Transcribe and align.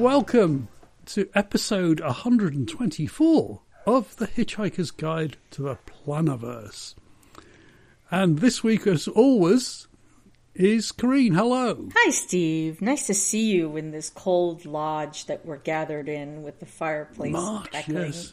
Welcome 0.00 0.68
to 1.06 1.28
episode 1.34 2.00
124 2.00 3.60
of 3.86 4.16
The 4.16 4.26
Hitchhiker's 4.26 4.90
Guide 4.90 5.36
to 5.50 5.62
the 5.62 5.78
Plannerverse. 5.86 6.94
And 8.10 8.38
this 8.38 8.64
week, 8.64 8.86
as 8.86 9.06
always, 9.06 9.86
is 10.54 10.92
Karine. 10.92 11.34
Hello. 11.34 11.88
Hi, 11.94 12.10
Steve. 12.10 12.80
Nice 12.80 13.06
to 13.08 13.14
see 13.14 13.52
you 13.52 13.76
in 13.76 13.90
this 13.90 14.08
cold 14.10 14.64
lodge 14.64 15.26
that 15.26 15.44
we're 15.44 15.58
gathered 15.58 16.08
in 16.08 16.42
with 16.42 16.58
the 16.58 16.66
fireplace 16.66 17.32
March, 17.34 17.68
echoing. 17.74 17.96
yes. 17.98 18.32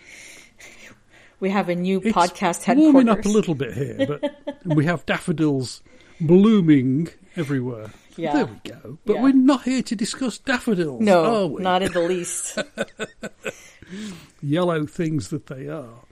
We 1.41 1.49
have 1.49 1.67
a 1.69 1.75
new 1.75 2.01
It's 2.03 2.15
podcast 2.15 2.63
headquarters. 2.63 2.93
warming 2.93 3.09
up 3.09 3.25
a 3.25 3.29
little 3.29 3.55
bit 3.55 3.73
here, 3.73 4.07
but 4.07 4.33
we 4.65 4.85
have 4.85 5.05
daffodils 5.05 5.83
blooming 6.21 7.09
everywhere. 7.35 7.91
Yeah. 8.19 8.33
There 8.33 8.45
we 8.45 8.69
go. 8.69 8.97
But 9.05 9.13
Yeah. 9.15 9.23
we're 9.23 9.33
not 9.33 9.63
here 9.63 9.81
to 9.83 9.95
discuss 9.95 10.37
daffodils, 10.37 11.01
are 11.01 11.05
No, 11.05 11.47
we? 11.47 11.63
not 11.63 11.81
in 11.81 11.91
the 11.91 12.01
least. 12.01 12.57
yellow 14.41 14.85
things 14.85 15.29
that 15.29 15.47
they 15.47 15.67
are. 15.67 16.05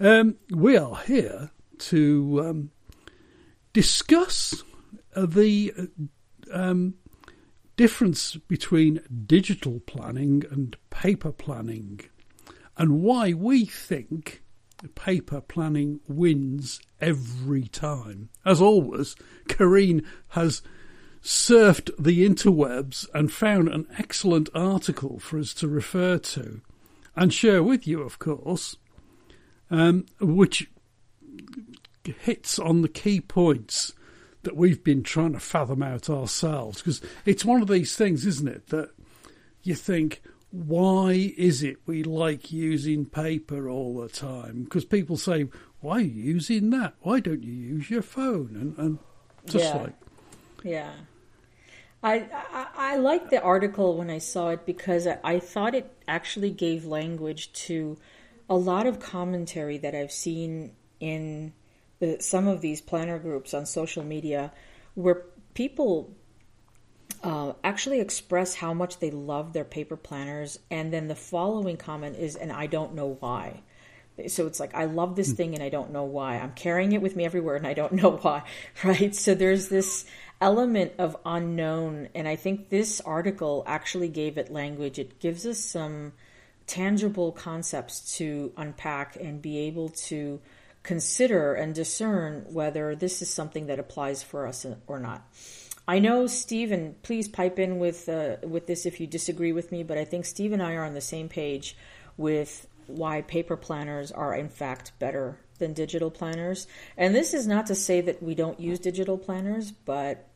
Um, 0.00 0.36
we 0.50 0.76
are 0.76 0.96
here 1.06 1.50
to 1.78 2.42
um, 2.44 2.70
discuss 3.72 4.62
uh, 5.14 5.26
the 5.26 5.72
um, 6.52 6.94
difference 7.76 8.36
between 8.48 9.00
digital 9.26 9.80
planning 9.80 10.42
and 10.50 10.76
paper 10.90 11.32
planning 11.32 12.00
and 12.76 13.02
why 13.02 13.32
we 13.32 13.64
think 13.64 14.42
paper 14.94 15.40
planning 15.40 16.00
wins 16.08 16.80
every 17.00 17.68
time. 17.68 18.28
As 18.44 18.60
always, 18.60 19.14
Karine 19.48 20.04
has 20.30 20.62
surfed 21.22 21.90
the 21.98 22.26
interwebs 22.28 23.06
and 23.14 23.32
found 23.32 23.68
an 23.68 23.86
excellent 23.98 24.48
article 24.54 25.18
for 25.18 25.38
us 25.38 25.54
to 25.54 25.68
refer 25.68 26.18
to 26.18 26.60
and 27.14 27.32
share 27.32 27.62
with 27.62 27.86
you, 27.86 28.02
of 28.02 28.18
course, 28.18 28.76
um, 29.70 30.06
which 30.20 30.68
hits 32.04 32.58
on 32.58 32.82
the 32.82 32.88
key 32.88 33.20
points 33.20 33.92
that 34.42 34.56
we've 34.56 34.82
been 34.82 35.02
trying 35.04 35.32
to 35.32 35.40
fathom 35.40 35.82
out 35.82 36.10
ourselves. 36.10 36.78
Because 36.78 37.00
it's 37.24 37.44
one 37.44 37.62
of 37.62 37.68
these 37.68 37.94
things, 37.94 38.26
isn't 38.26 38.48
it, 38.48 38.66
that 38.68 38.90
you 39.62 39.74
think, 39.76 40.20
why 40.50 41.32
is 41.36 41.62
it 41.62 41.76
we 41.86 42.02
like 42.02 42.50
using 42.50 43.06
paper 43.06 43.68
all 43.68 44.00
the 44.00 44.08
time? 44.08 44.64
Because 44.64 44.84
people 44.84 45.16
say, 45.16 45.46
why 45.80 45.98
are 45.98 46.00
you 46.00 46.22
using 46.34 46.70
that? 46.70 46.94
Why 47.02 47.20
don't 47.20 47.44
you 47.44 47.52
use 47.52 47.88
your 47.90 48.02
phone? 48.02 48.56
And, 48.60 48.78
and 48.78 48.98
just 49.46 49.72
Yeah. 49.72 49.82
like, 49.82 49.94
Yeah. 50.64 50.90
I, 52.02 52.26
I 52.52 52.66
I 52.76 52.96
liked 52.96 53.30
the 53.30 53.40
article 53.40 53.96
when 53.96 54.10
I 54.10 54.18
saw 54.18 54.50
it 54.50 54.66
because 54.66 55.06
I, 55.06 55.18
I 55.22 55.38
thought 55.38 55.74
it 55.74 55.92
actually 56.08 56.50
gave 56.50 56.84
language 56.84 57.52
to 57.66 57.96
a 58.50 58.56
lot 58.56 58.86
of 58.86 59.00
commentary 59.00 59.78
that 59.78 59.94
I've 59.94 60.12
seen 60.12 60.72
in 61.00 61.52
the, 62.00 62.18
some 62.20 62.48
of 62.48 62.60
these 62.60 62.80
planner 62.80 63.18
groups 63.18 63.54
on 63.54 63.66
social 63.66 64.02
media 64.02 64.52
where 64.94 65.22
people 65.54 66.14
uh, 67.22 67.52
actually 67.62 68.00
express 68.00 68.56
how 68.56 68.74
much 68.74 68.98
they 68.98 69.10
love 69.10 69.52
their 69.52 69.64
paper 69.64 69.96
planners 69.96 70.58
and 70.70 70.92
then 70.92 71.08
the 71.08 71.14
following 71.14 71.76
comment 71.76 72.16
is 72.16 72.34
and 72.36 72.52
I 72.52 72.66
don't 72.66 72.94
know 72.94 73.16
why. 73.20 73.62
So 74.28 74.46
it's 74.46 74.60
like 74.60 74.74
I 74.74 74.84
love 74.84 75.16
this 75.16 75.32
thing 75.32 75.54
and 75.54 75.62
I 75.62 75.68
don't 75.68 75.92
know 75.92 76.04
why. 76.04 76.38
I'm 76.38 76.52
carrying 76.52 76.92
it 76.92 77.02
with 77.02 77.16
me 77.16 77.24
everywhere 77.24 77.56
and 77.56 77.66
I 77.66 77.74
don't 77.74 77.92
know 78.02 78.12
why, 78.16 78.42
right? 78.84 79.14
So 79.14 79.34
there's 79.34 79.68
this 79.68 80.04
element 80.40 80.92
of 80.98 81.16
unknown 81.24 82.08
and 82.14 82.26
I 82.26 82.36
think 82.36 82.68
this 82.68 83.00
article 83.00 83.64
actually 83.66 84.08
gave 84.08 84.38
it 84.38 84.52
language. 84.52 84.98
It 84.98 85.20
gives 85.20 85.46
us 85.46 85.58
some 85.58 86.12
tangible 86.66 87.32
concepts 87.32 88.16
to 88.16 88.52
unpack 88.56 89.16
and 89.16 89.42
be 89.42 89.58
able 89.58 89.90
to 89.90 90.40
consider 90.82 91.54
and 91.54 91.74
discern 91.74 92.44
whether 92.52 92.94
this 92.94 93.22
is 93.22 93.32
something 93.32 93.66
that 93.66 93.78
applies 93.78 94.22
for 94.22 94.46
us 94.46 94.66
or 94.86 94.98
not. 94.98 95.26
I 95.86 95.98
know 95.98 96.26
Steve, 96.26 96.70
and 96.70 97.00
please 97.02 97.28
pipe 97.28 97.58
in 97.58 97.78
with 97.78 98.08
uh, 98.08 98.36
with 98.42 98.66
this 98.66 98.86
if 98.86 99.00
you 99.00 99.06
disagree 99.06 99.52
with 99.52 99.72
me, 99.72 99.82
but 99.82 99.98
I 99.98 100.04
think 100.04 100.24
Steve 100.24 100.52
and 100.52 100.62
I 100.62 100.74
are 100.74 100.84
on 100.84 100.94
the 100.94 101.00
same 101.00 101.28
page 101.28 101.76
with 102.16 102.66
why 102.92 103.22
paper 103.22 103.56
planners 103.56 104.12
are 104.12 104.34
in 104.34 104.48
fact 104.48 104.92
better 104.98 105.38
than 105.58 105.72
digital 105.72 106.10
planners. 106.10 106.66
And 106.96 107.14
this 107.14 107.34
is 107.34 107.46
not 107.46 107.66
to 107.66 107.74
say 107.74 108.00
that 108.00 108.22
we 108.22 108.34
don't 108.34 108.60
use 108.60 108.78
digital 108.78 109.18
planners, 109.18 109.70
but 109.70 110.28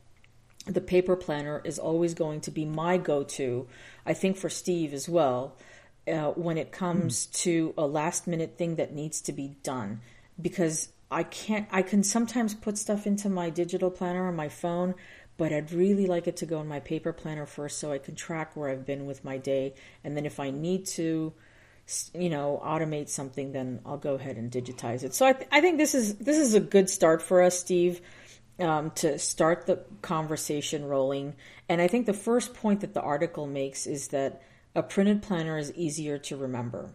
the 0.65 0.81
paper 0.81 1.15
planner 1.15 1.61
is 1.63 1.79
always 1.79 2.13
going 2.13 2.41
to 2.41 2.51
be 2.51 2.65
my 2.65 2.97
go-to. 2.97 3.67
I 4.05 4.13
think 4.13 4.37
for 4.37 4.49
Steve 4.49 4.93
as 4.93 5.07
well, 5.07 5.55
uh, 6.07 6.31
when 6.31 6.57
it 6.57 6.71
comes 6.71 7.25
to 7.27 7.73
a 7.77 7.85
last-minute 7.85 8.57
thing 8.57 8.75
that 8.75 8.93
needs 8.93 9.21
to 9.21 9.33
be 9.33 9.55
done, 9.63 10.01
because 10.41 10.89
I 11.09 11.23
can't. 11.23 11.67
I 11.71 11.83
can 11.83 12.03
sometimes 12.03 12.53
put 12.53 12.77
stuff 12.77 13.07
into 13.07 13.29
my 13.29 13.49
digital 13.49 13.89
planner 13.89 14.27
on 14.27 14.35
my 14.35 14.49
phone, 14.49 14.95
but 15.37 15.53
I'd 15.53 15.71
really 15.71 16.05
like 16.05 16.27
it 16.27 16.37
to 16.37 16.45
go 16.45 16.59
in 16.59 16.67
my 16.67 16.81
paper 16.81 17.13
planner 17.13 17.45
first, 17.45 17.79
so 17.79 17.93
I 17.93 17.97
can 17.97 18.15
track 18.15 18.55
where 18.55 18.69
I've 18.69 18.85
been 18.85 19.05
with 19.05 19.23
my 19.23 19.37
day, 19.37 19.73
and 20.03 20.17
then 20.17 20.25
if 20.25 20.39
I 20.39 20.49
need 20.51 20.85
to, 20.87 21.33
you 22.13 22.29
know, 22.29 22.61
automate 22.63 23.09
something, 23.09 23.51
then 23.51 23.79
I'll 23.85 23.97
go 23.97 24.15
ahead 24.15 24.37
and 24.37 24.51
digitize 24.51 25.03
it. 25.03 25.13
So 25.13 25.25
I, 25.25 25.33
th- 25.33 25.47
I 25.51 25.61
think 25.61 25.77
this 25.77 25.95
is 25.95 26.15
this 26.15 26.37
is 26.37 26.53
a 26.53 26.59
good 26.59 26.89
start 26.89 27.21
for 27.21 27.41
us, 27.41 27.59
Steve 27.59 28.01
um, 28.59 28.91
to 28.91 29.19
start 29.19 29.65
the 29.65 29.83
conversation 30.01 30.85
rolling. 30.85 31.35
And 31.69 31.81
I 31.81 31.87
think 31.87 32.05
the 32.05 32.13
first 32.13 32.53
point 32.53 32.81
that 32.81 32.93
the 32.93 33.01
article 33.01 33.47
makes 33.47 33.85
is 33.85 34.09
that 34.09 34.41
a 34.75 34.83
printed 34.83 35.21
planner 35.21 35.57
is 35.57 35.73
easier 35.73 36.17
to 36.19 36.37
remember. 36.37 36.91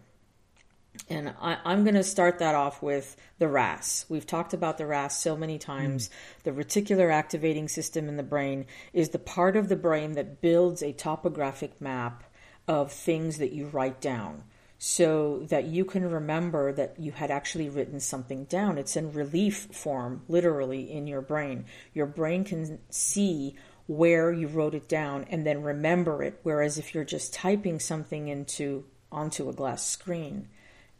And 1.09 1.33
I, 1.41 1.57
I'm 1.65 1.83
going 1.83 1.95
to 1.95 2.03
start 2.03 2.39
that 2.39 2.53
off 2.53 2.83
with 2.83 3.15
the 3.39 3.47
RAS. 3.47 4.05
We've 4.09 4.27
talked 4.27 4.53
about 4.53 4.77
the 4.77 4.85
RAS 4.85 5.19
so 5.19 5.35
many 5.35 5.57
times. 5.57 6.09
The 6.43 6.51
reticular 6.51 7.11
activating 7.11 7.67
system 7.67 8.07
in 8.07 8.17
the 8.17 8.23
brain 8.23 8.65
is 8.93 9.09
the 9.09 9.19
part 9.19 9.55
of 9.55 9.69
the 9.69 9.75
brain 9.75 10.13
that 10.13 10.41
builds 10.41 10.83
a 10.83 10.93
topographic 10.93 11.81
map 11.81 12.23
of 12.67 12.91
things 12.91 13.39
that 13.39 13.53
you 13.53 13.67
write 13.67 14.01
down 14.01 14.43
so 14.85 15.39
that 15.47 15.63
you 15.63 15.85
can 15.85 16.03
remember 16.11 16.73
that 16.73 16.99
you 16.99 17.13
had 17.13 17.31
actually 17.31 17.69
written 17.69 18.01
something 18.01 18.43
down. 18.43 18.77
It's 18.77 18.97
in 18.97 19.13
relief 19.13 19.69
form, 19.71 20.23
literally, 20.27 20.91
in 20.91 21.07
your 21.07 21.21
brain. 21.21 21.63
Your 21.93 22.05
brain 22.05 22.43
can 22.43 22.79
see 22.89 23.55
where 23.87 24.29
you 24.29 24.49
wrote 24.49 24.75
it 24.75 24.89
down 24.89 25.23
and 25.29 25.47
then 25.47 25.63
remember 25.63 26.21
it. 26.21 26.37
Whereas 26.43 26.77
if 26.77 26.93
you're 26.93 27.05
just 27.05 27.33
typing 27.33 27.79
something 27.79 28.27
into 28.27 28.83
onto 29.09 29.47
a 29.47 29.53
glass 29.53 29.87
screen, 29.87 30.49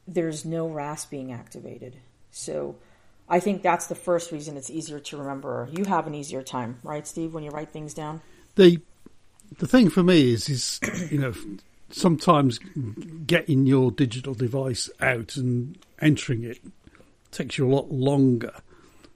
there's 0.07 0.45
no 0.45 0.69
RAS 0.69 1.03
being 1.03 1.33
activated. 1.33 1.97
So 2.31 2.77
I 3.27 3.41
think 3.41 3.63
that's 3.63 3.87
the 3.87 3.95
first 3.95 4.31
reason 4.31 4.55
it's 4.55 4.69
easier 4.69 5.01
to 5.01 5.17
remember. 5.17 5.67
You 5.73 5.83
have 5.83 6.07
an 6.07 6.15
easier 6.15 6.41
time, 6.41 6.79
right, 6.83 7.05
Steve, 7.05 7.33
when 7.33 7.43
you 7.43 7.51
write 7.51 7.73
things 7.73 7.93
down? 7.93 8.21
the 8.55 8.79
the 9.59 9.67
thing 9.67 9.89
for 9.89 10.03
me 10.03 10.31
is 10.31 10.47
is 10.47 10.79
you 11.11 11.17
know 11.17 11.33
sometimes 11.93 12.59
getting 13.25 13.65
your 13.65 13.91
digital 13.91 14.33
device 14.33 14.89
out 14.99 15.35
and 15.35 15.77
entering 16.01 16.43
it 16.43 16.59
takes 17.31 17.57
you 17.57 17.67
a 17.67 17.73
lot 17.73 17.91
longer 17.91 18.53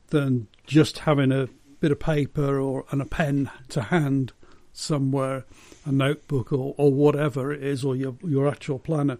than 0.10 0.48
just 0.66 1.00
having 1.00 1.32
a 1.32 1.50
bit 1.80 1.92
of 1.92 2.00
paper 2.00 2.60
or 2.60 2.86
and 2.92 3.02
a 3.02 3.06
pen 3.06 3.50
to 3.70 3.82
hand 3.84 4.32
somewhere 4.74 5.44
a 5.86 5.92
notebook 5.92 6.52
or, 6.52 6.74
or 6.78 6.92
whatever 6.92 7.52
it 7.52 7.64
is 7.64 7.84
or 7.84 7.96
your 7.96 8.16
your 8.24 8.48
actual 8.48 8.80
planner. 8.80 9.18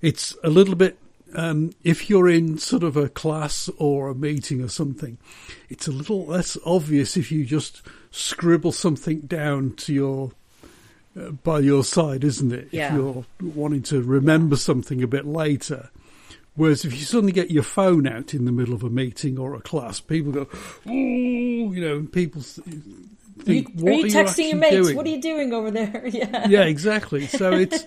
It's 0.00 0.36
a 0.42 0.50
little 0.50 0.74
bit 0.74 0.98
um, 1.34 1.72
if 1.82 2.08
you're 2.08 2.28
in 2.28 2.58
sort 2.58 2.82
of 2.82 2.96
a 2.96 3.08
class 3.08 3.68
or 3.76 4.08
a 4.08 4.14
meeting 4.14 4.62
or 4.62 4.68
something, 4.68 5.18
it's 5.68 5.88
a 5.88 5.92
little 5.92 6.26
less 6.26 6.56
obvious 6.64 7.16
if 7.16 7.32
you 7.32 7.44
just 7.44 7.82
scribble 8.10 8.72
something 8.72 9.20
down 9.20 9.72
to 9.72 9.92
your 9.92 10.32
by 11.42 11.60
your 11.60 11.84
side, 11.84 12.24
isn't 12.24 12.52
it? 12.52 12.68
Yeah. 12.72 12.88
If 12.88 12.94
you're 12.94 13.24
wanting 13.40 13.82
to 13.84 14.02
remember 14.02 14.56
something 14.56 15.02
a 15.02 15.06
bit 15.06 15.26
later. 15.26 15.90
Whereas 16.56 16.84
if 16.84 16.92
you 16.92 17.00
suddenly 17.00 17.32
get 17.32 17.50
your 17.50 17.64
phone 17.64 18.06
out 18.06 18.32
in 18.32 18.44
the 18.44 18.52
middle 18.52 18.74
of 18.74 18.84
a 18.84 18.90
meeting 18.90 19.38
or 19.38 19.54
a 19.54 19.60
class, 19.60 20.00
people 20.00 20.30
go, 20.30 20.48
"Ooh," 20.86 21.72
you 21.72 21.80
know, 21.80 21.96
and 21.96 22.12
people 22.12 22.42
th- 22.42 22.64
think, 23.40 23.68
you, 23.74 23.84
"What 23.84 23.92
are 23.92 23.96
you 23.96 24.04
texting 24.06 24.48
your 24.50 24.56
mates? 24.58 24.74
doing?" 24.74 24.96
What 24.96 25.06
are 25.06 25.10
you 25.10 25.20
doing 25.20 25.52
over 25.52 25.70
there? 25.72 26.06
yeah. 26.12 26.46
yeah, 26.48 26.62
exactly. 26.62 27.26
So 27.26 27.52
it's 27.52 27.86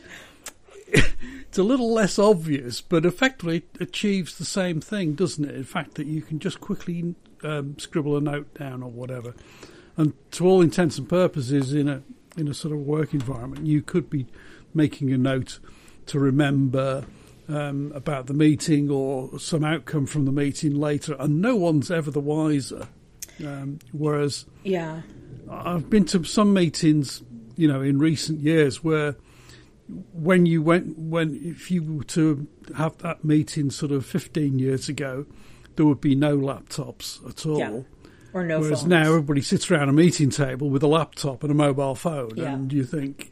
it's 0.87 1.57
a 1.57 1.63
little 1.63 1.93
less 1.93 2.19
obvious, 2.19 2.81
but 2.81 3.05
effectively 3.05 3.57
it 3.57 3.77
achieves 3.79 4.37
the 4.37 4.45
same 4.45 4.81
thing, 4.81 5.13
doesn't 5.13 5.45
it? 5.45 5.55
In 5.55 5.63
fact, 5.63 5.95
that 5.95 6.07
you 6.07 6.21
can 6.21 6.39
just 6.39 6.59
quickly 6.59 7.15
um, 7.43 7.79
scribble 7.79 8.17
a 8.17 8.21
note 8.21 8.53
down 8.53 8.83
or 8.83 8.89
whatever, 8.89 9.33
and 9.95 10.11
to 10.31 10.45
all 10.45 10.61
intents 10.61 10.97
and 10.97 11.07
purposes, 11.07 11.73
in 11.73 11.87
a 11.87 12.03
in 12.37 12.47
a 12.47 12.53
sort 12.53 12.73
of 12.73 12.79
work 12.79 13.13
environment, 13.13 13.65
you 13.65 13.81
could 13.81 14.09
be 14.09 14.27
making 14.73 15.11
a 15.11 15.17
note 15.17 15.59
to 16.05 16.19
remember 16.19 17.05
um, 17.49 17.91
about 17.95 18.27
the 18.27 18.33
meeting 18.33 18.89
or 18.89 19.39
some 19.39 19.63
outcome 19.63 20.05
from 20.05 20.25
the 20.25 20.31
meeting 20.31 20.75
later, 20.75 21.15
and 21.19 21.41
no 21.41 21.55
one's 21.55 21.89
ever 21.89 22.11
the 22.11 22.19
wiser. 22.19 22.87
Um, 23.45 23.79
whereas 23.91 24.45
Yeah. 24.63 25.01
I've 25.49 25.89
been 25.89 26.05
to 26.05 26.23
some 26.23 26.53
meetings, 26.53 27.23
you 27.55 27.67
know, 27.67 27.81
in 27.81 27.99
recent 27.99 28.39
years 28.39 28.83
where 28.83 29.15
when 30.11 30.45
you 30.45 30.61
went 30.61 30.97
when 30.97 31.39
if 31.41 31.71
you 31.71 31.81
were 31.83 32.03
to 32.03 32.45
have 32.75 32.97
that 32.97 33.23
meeting 33.23 33.69
sort 33.69 33.91
of 33.93 34.05
15 34.05 34.59
years 34.59 34.89
ago, 34.89 35.25
there 35.77 35.85
would 35.85 36.01
be 36.01 36.15
no 36.15 36.37
laptops 36.37 37.25
at 37.29 37.45
all. 37.45 37.59
Yeah. 37.59 37.79
Or 38.33 38.43
no 38.43 38.59
Whereas 38.59 38.81
phones. 38.81 38.89
now 38.89 39.01
everybody 39.07 39.41
sits 39.41 39.71
around 39.71 39.89
a 39.89 39.93
meeting 39.93 40.29
table 40.29 40.69
with 40.69 40.83
a 40.83 40.87
laptop 40.87 41.43
and 41.43 41.51
a 41.51 41.55
mobile 41.55 41.95
phone, 41.95 42.31
Yeah. 42.35 42.53
and 42.53 42.71
you 42.73 42.83
think, 42.83 43.31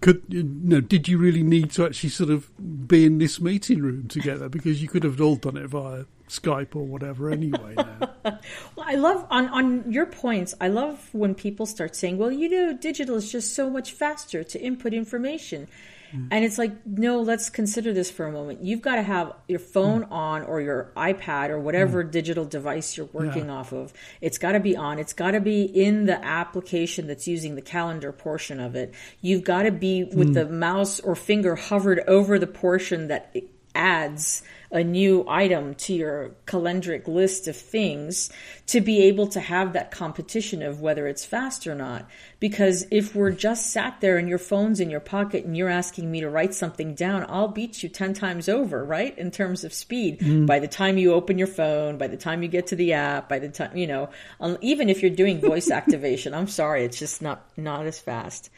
could 0.00 0.22
you 0.28 0.42
know, 0.42 0.80
did 0.80 1.08
you 1.08 1.18
really 1.18 1.42
need 1.42 1.70
to 1.72 1.84
actually 1.84 2.08
sort 2.08 2.30
of 2.30 2.50
be 2.88 3.04
in 3.04 3.18
this 3.18 3.40
meeting 3.40 3.82
room 3.82 4.08
together? 4.08 4.48
Because 4.48 4.80
you 4.80 4.88
could 4.88 5.04
have 5.04 5.20
all 5.20 5.36
done 5.36 5.56
it 5.58 5.66
via 5.66 6.04
Skype 6.28 6.74
or 6.74 6.84
whatever 6.86 7.30
anyway. 7.30 7.74
Now. 7.76 8.10
Well, 8.76 8.86
I 8.86 8.94
love 8.96 9.26
on 9.30 9.48
on 9.48 9.90
your 9.92 10.06
points. 10.06 10.54
I 10.60 10.68
love 10.68 11.08
when 11.12 11.34
people 11.34 11.64
start 11.66 11.96
saying, 11.96 12.18
"Well, 12.18 12.30
you 12.30 12.48
know, 12.48 12.72
digital 12.74 13.16
is 13.16 13.30
just 13.32 13.54
so 13.54 13.68
much 13.70 13.92
faster 13.92 14.44
to 14.44 14.60
input 14.60 14.92
information." 14.94 15.68
Mm. 16.12 16.28
And 16.30 16.44
it's 16.44 16.58
like, 16.58 16.72
no, 16.86 17.20
let's 17.20 17.50
consider 17.50 17.92
this 17.92 18.10
for 18.10 18.26
a 18.26 18.32
moment. 18.32 18.62
You've 18.62 18.82
got 18.82 18.96
to 18.96 19.02
have 19.02 19.32
your 19.48 19.58
phone 19.58 20.02
Mm. 20.04 20.12
on 20.12 20.42
or 20.44 20.60
your 20.60 20.92
iPad 20.96 21.50
or 21.50 21.58
whatever 21.60 22.02
digital 22.02 22.44
device 22.44 22.96
you're 22.96 23.08
working 23.12 23.50
off 23.50 23.72
of. 23.72 23.92
It's 24.20 24.38
got 24.38 24.52
to 24.52 24.60
be 24.60 24.76
on. 24.76 24.98
It's 24.98 25.12
got 25.12 25.32
to 25.32 25.40
be 25.40 25.62
in 25.62 26.06
the 26.06 26.22
application 26.24 27.06
that's 27.06 27.26
using 27.28 27.54
the 27.54 27.62
calendar 27.62 28.12
portion 28.12 28.60
of 28.60 28.74
it. 28.74 28.94
You've 29.20 29.44
got 29.44 29.62
to 29.62 29.70
be 29.72 30.04
with 30.04 30.30
Mm. 30.30 30.34
the 30.34 30.46
mouse 30.48 31.00
or 31.00 31.14
finger 31.14 31.54
hovered 31.56 32.00
over 32.06 32.38
the 32.38 32.46
portion 32.46 33.08
that 33.08 33.34
adds 33.74 34.42
a 34.72 34.82
new 34.82 35.24
item 35.28 35.74
to 35.74 35.92
your 35.94 36.30
calendric 36.46 37.06
list 37.06 37.46
of 37.48 37.56
things 37.56 38.30
to 38.66 38.80
be 38.80 39.02
able 39.04 39.26
to 39.28 39.40
have 39.40 39.72
that 39.72 39.90
competition 39.90 40.62
of 40.62 40.80
whether 40.80 41.06
it's 41.06 41.24
fast 41.24 41.66
or 41.66 41.74
not. 41.74 42.08
Because 42.40 42.86
if 42.90 43.14
we're 43.14 43.30
just 43.32 43.70
sat 43.70 44.00
there 44.00 44.16
and 44.16 44.26
your 44.26 44.38
phone's 44.38 44.80
in 44.80 44.88
your 44.88 45.00
pocket 45.00 45.44
and 45.44 45.54
you're 45.54 45.68
asking 45.68 46.10
me 46.10 46.20
to 46.20 46.30
write 46.30 46.54
something 46.54 46.94
down, 46.94 47.26
I'll 47.28 47.48
beat 47.48 47.82
you 47.82 47.90
10 47.90 48.14
times 48.14 48.48
over, 48.48 48.82
right? 48.82 49.16
In 49.18 49.30
terms 49.30 49.62
of 49.62 49.74
speed. 49.74 50.46
By 50.46 50.58
the 50.58 50.66
time 50.66 50.96
you 50.96 51.12
open 51.12 51.36
your 51.36 51.46
phone, 51.46 51.98
by 51.98 52.06
the 52.06 52.16
time 52.16 52.42
you 52.42 52.48
get 52.48 52.68
to 52.68 52.76
the 52.76 52.94
app, 52.94 53.28
by 53.28 53.40
the 53.40 53.50
time, 53.50 53.76
you 53.76 53.86
know, 53.86 54.08
um, 54.40 54.56
even 54.62 54.88
if 54.88 55.02
you're 55.02 55.10
doing 55.10 55.38
voice 55.40 55.70
activation, 55.80 56.32
I'm 56.32 56.48
sorry, 56.48 56.84
it's 56.84 56.98
just 56.98 57.20
not, 57.20 57.46
not 57.58 57.84
as 57.86 58.00
fast. 58.00 58.48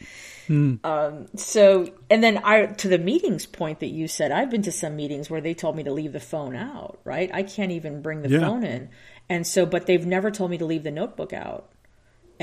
Um, 0.83 1.27
so, 1.35 1.91
and 2.09 2.23
then 2.23 2.39
I, 2.43 2.65
to 2.67 2.87
the 2.87 2.97
meetings 2.97 3.45
point 3.45 3.79
that 3.81 3.87
you 3.87 4.07
said, 4.07 4.31
I've 4.31 4.49
been 4.49 4.63
to 4.63 4.71
some 4.71 4.95
meetings 4.95 5.29
where 5.29 5.41
they 5.41 5.53
told 5.53 5.75
me 5.75 5.83
to 5.83 5.91
leave 5.91 6.13
the 6.13 6.19
phone 6.19 6.55
out, 6.55 6.99
right? 7.03 7.29
I 7.33 7.43
can't 7.43 7.71
even 7.71 8.01
bring 8.01 8.21
the 8.21 8.29
Yeah. 8.29 8.39
phone 8.39 8.63
in. 8.63 8.89
And 9.29 9.45
so, 9.45 9.65
but 9.65 9.85
they've 9.87 10.05
never 10.05 10.31
told 10.31 10.51
me 10.51 10.57
to 10.57 10.65
leave 10.65 10.83
the 10.83 10.91
notebook 10.91 11.33
out. 11.33 11.69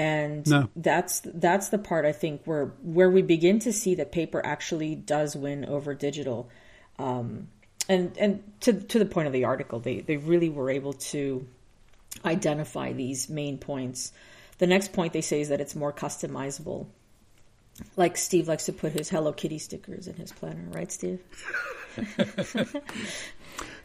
And 0.00 0.49
No. 0.49 0.69
that's, 0.76 1.20
that's 1.25 1.69
the 1.69 1.76
part 1.79 2.06
I 2.06 2.12
think 2.12 2.43
where, 2.44 2.67
where 2.82 3.11
we 3.11 3.20
begin 3.20 3.58
to 3.61 3.73
see 3.73 3.97
that 3.97 4.12
paper 4.12 4.41
actually 4.44 4.94
does 4.94 5.37
win 5.37 5.67
over 5.67 5.93
digital. 5.93 6.49
Um, 6.99 7.49
and, 7.87 8.17
and 8.17 8.43
to, 8.61 8.73
to 8.73 8.99
the 8.99 9.05
point 9.05 9.26
of 9.26 9.35
the 9.35 9.44
article, 9.44 9.79
they, 9.79 10.00
they 10.00 10.17
really 10.17 10.49
were 10.49 10.70
able 10.70 10.94
to 10.94 11.47
identify 12.25 12.93
these 12.93 13.29
main 13.29 13.58
points. 13.58 14.12
The 14.56 14.67
next 14.67 14.94
point 14.94 15.12
they 15.12 15.20
say 15.20 15.43
is 15.43 15.50
that 15.50 15.61
it's 15.61 15.76
more 15.76 15.93
customizable 15.93 16.87
like 17.97 18.17
Steve 18.17 18.49
likes 18.49 18.67
to 18.67 18.73
put 18.73 18.93
his 18.93 19.08
Hello 19.08 19.32
Kitty 19.32 19.58
stickers 19.58 20.06
in 20.06 20.14
his 20.14 20.32
planner, 20.32 20.64
right, 20.70 20.91
Steve? 20.91 21.20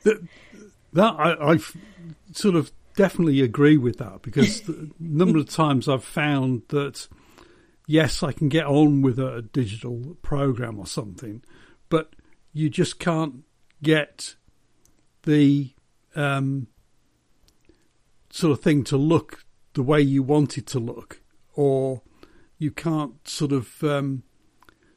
that 0.04 0.20
I, 0.96 1.54
I 1.54 1.58
sort 2.34 2.56
of 2.56 2.72
definitely 2.96 3.42
agree 3.42 3.78
with 3.78 3.98
that 3.98 4.22
because 4.22 4.62
the 4.62 4.92
number 5.00 5.40
of 5.40 5.50
times 5.50 5.88
I've 5.88 6.04
found 6.04 6.64
that 6.70 7.08
yes, 7.88 8.24
I 8.24 8.32
can 8.32 8.50
get 8.50 8.66
on 8.66 9.02
with 9.02 9.20
a 9.20 9.42
digital 9.42 10.18
program 10.22 10.80
or 10.80 10.88
something, 10.88 11.44
but 11.90 12.16
you 12.54 12.70
just 12.70 13.00
can't 13.00 13.44
get 13.84 14.36
the 15.24 15.74
um, 16.16 16.68
sort 18.30 18.52
of 18.52 18.64
thing 18.64 18.84
to 18.86 18.98
look 18.98 19.46
the 19.74 19.84
way 19.84 20.02
you 20.02 20.24
want 20.24 20.58
it 20.58 20.66
to 20.68 20.80
look, 20.80 21.22
or 21.54 22.02
you 22.58 22.72
can't 22.72 23.28
sort 23.28 23.52
of 23.52 23.84
um, 23.84 24.24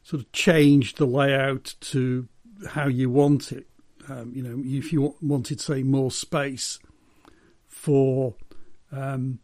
sort 0.02 0.22
of 0.22 0.30
change 0.32 0.94
the 0.94 1.06
layout 1.06 1.74
to 1.80 2.28
how 2.68 2.86
you 2.86 3.10
want 3.10 3.52
it. 3.52 3.66
Um, 4.08 4.32
you 4.34 4.42
know, 4.42 4.62
if 4.64 4.92
you 4.92 5.14
wanted, 5.20 5.60
say, 5.60 5.82
more 5.82 6.10
space 6.10 6.78
for 7.78 8.34
um, 8.90 9.38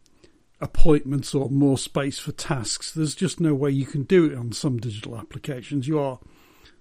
appointments 0.59 1.33
or 1.33 1.49
more 1.49 1.77
space 1.77 2.19
for 2.19 2.33
tasks, 2.33 2.91
there's 2.91 3.15
just 3.15 3.39
no 3.39 3.53
way 3.53 3.71
you 3.71 3.85
can 3.85 4.03
do 4.03 4.25
it 4.25 4.37
on 4.37 4.51
some 4.51 4.77
digital 4.77 5.17
applications. 5.17 5.87
You 5.87 5.99
are 5.99 6.19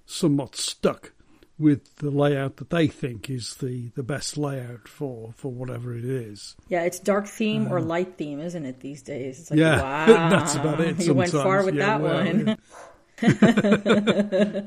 somewhat 0.04 0.56
stuck 0.56 1.12
with 1.56 1.96
the 1.96 2.10
layout 2.10 2.56
that 2.56 2.70
they 2.70 2.88
think 2.88 3.30
is 3.30 3.54
the, 3.54 3.90
the 3.94 4.02
best 4.02 4.36
layout 4.36 4.88
for, 4.88 5.32
for 5.36 5.52
whatever 5.52 5.96
it 5.96 6.04
is. 6.04 6.56
Yeah, 6.68 6.82
it's 6.82 6.98
dark 6.98 7.28
theme 7.28 7.72
or 7.72 7.80
light 7.80 8.18
theme, 8.18 8.40
isn't 8.40 8.66
it, 8.66 8.80
these 8.80 9.02
days? 9.02 9.38
It's 9.38 9.50
like, 9.52 9.60
yeah, 9.60 9.80
wow. 9.80 10.06
that's 10.30 10.56
about 10.56 10.80
it. 10.80 11.00
You 11.06 11.14
went 11.14 11.30
far 11.30 11.64
with 11.64 11.76
Yeah, 11.76 11.98
that 11.98 12.00
well, 12.02 12.24
one. 12.24 12.58
yeah. 13.22 14.62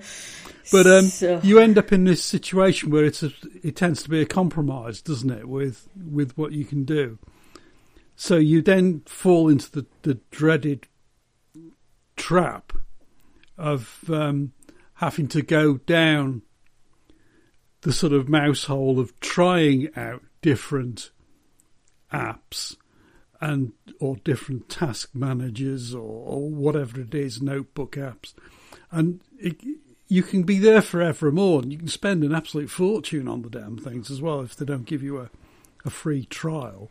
But 0.72 0.88
um, 0.88 1.06
So- 1.06 1.40
you 1.44 1.60
end 1.60 1.78
up 1.78 1.92
in 1.92 2.04
this 2.04 2.24
situation 2.24 2.90
where 2.90 3.06
it's 3.06 3.24
a, 3.24 3.32
it 3.64 3.76
tends 3.76 4.04
to 4.04 4.10
be 4.10 4.22
a 4.22 4.26
compromise, 4.26 5.02
doesn't 5.02 5.30
it, 5.30 5.48
with 5.48 5.88
with 5.96 6.38
what 6.38 6.52
you 6.52 6.66
can 6.66 6.84
do. 6.84 7.20
So 8.16 8.38
you 8.38 8.62
then 8.62 9.02
fall 9.06 9.48
into 9.48 9.72
the, 9.72 9.86
the 10.02 10.20
dreaded 10.32 10.88
trap 12.16 12.74
of 13.58 14.04
um, 14.10 14.54
having 14.96 15.28
to 15.30 15.42
go 15.44 15.78
down 15.78 16.42
the 17.82 17.94
sort 17.94 18.14
of 18.14 18.28
mouse 18.28 18.64
hole 18.66 19.00
of 19.00 19.18
trying 19.20 19.90
out 19.96 20.24
different 20.42 21.12
apps 22.12 22.76
and 23.40 23.74
or 24.00 24.16
different 24.18 24.68
task 24.68 25.12
managers 25.14 25.94
or, 25.94 26.02
or 26.02 26.50
whatever 26.50 27.02
it 27.02 27.14
is, 27.14 27.40
notebook 27.42 27.92
apps, 27.96 28.34
and 28.92 29.22
it, 29.38 29.58
you 30.08 30.24
can 30.24 30.44
be 30.44 30.58
there 30.58 30.82
forevermore, 30.82 31.62
and 31.62 31.72
you 31.72 31.78
can 31.78 31.88
spend 31.88 32.24
an 32.24 32.34
absolute 32.34 32.70
fortune 32.70 33.28
on 33.28 33.42
the 33.42 33.50
damn 33.50 33.78
things 33.78 34.10
as 34.10 34.22
well 34.22 34.42
if 34.42 34.56
they 34.56 34.66
don't 34.66 34.86
give 34.86 35.04
you 35.04 35.20
a, 35.20 35.30
a 35.86 35.90
free 35.90 36.26
trial 36.26 36.90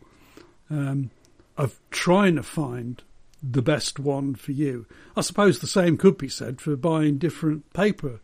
um, 0.69 1.09
of 1.57 1.79
trying 1.89 2.35
to 2.35 2.43
find 2.43 3.01
the 3.41 3.61
best 3.61 3.99
one 3.99 4.35
for 4.35 4.51
you. 4.51 4.85
I 5.15 5.21
suppose 5.21 5.59
the 5.59 5.67
same 5.67 5.97
could 5.97 6.17
be 6.17 6.29
said 6.29 6.61
for 6.61 6.75
buying 6.75 7.17
different 7.17 7.71
paper 7.73 8.19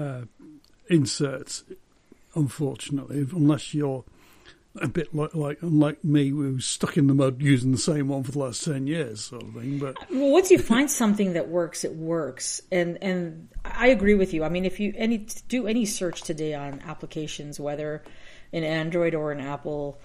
uh, 0.00 0.22
inserts. 0.88 1.64
Unfortunately, 2.34 3.26
unless 3.30 3.74
you're 3.74 4.04
a 4.80 4.88
bit 4.88 5.14
like, 5.14 5.34
like 5.34 5.58
unlike 5.62 6.02
me, 6.04 6.30
who's 6.30 6.64
stuck 6.64 6.96
in 6.96 7.06
the 7.06 7.14
mud 7.14 7.42
using 7.42 7.72
the 7.72 7.78
same 7.78 8.08
one 8.08 8.22
for 8.22 8.32
the 8.32 8.38
last 8.38 8.64
ten 8.64 8.86
years, 8.86 9.24
sort 9.24 9.42
of 9.42 9.54
thing. 9.54 9.78
But 9.78 9.96
Well, 10.10 10.30
once 10.30 10.50
you 10.50 10.58
find 10.58 10.90
something 10.90 11.34
that 11.34 11.48
works, 11.48 11.84
it 11.84 11.94
works, 11.94 12.62
and 12.70 12.98
and 13.02 13.48
I 13.64 13.88
agree 13.88 14.14
with 14.14 14.32
you. 14.32 14.44
I 14.44 14.48
mean, 14.48 14.64
if 14.64 14.80
you 14.80 14.92
any 14.96 15.26
do 15.48 15.66
any 15.66 15.84
search 15.84 16.22
today 16.22 16.54
on 16.54 16.80
applications, 16.86 17.60
whether 17.60 18.02
in 18.50 18.64
Android 18.64 19.14
or 19.14 19.32
in 19.32 19.40
Apple 19.40 20.00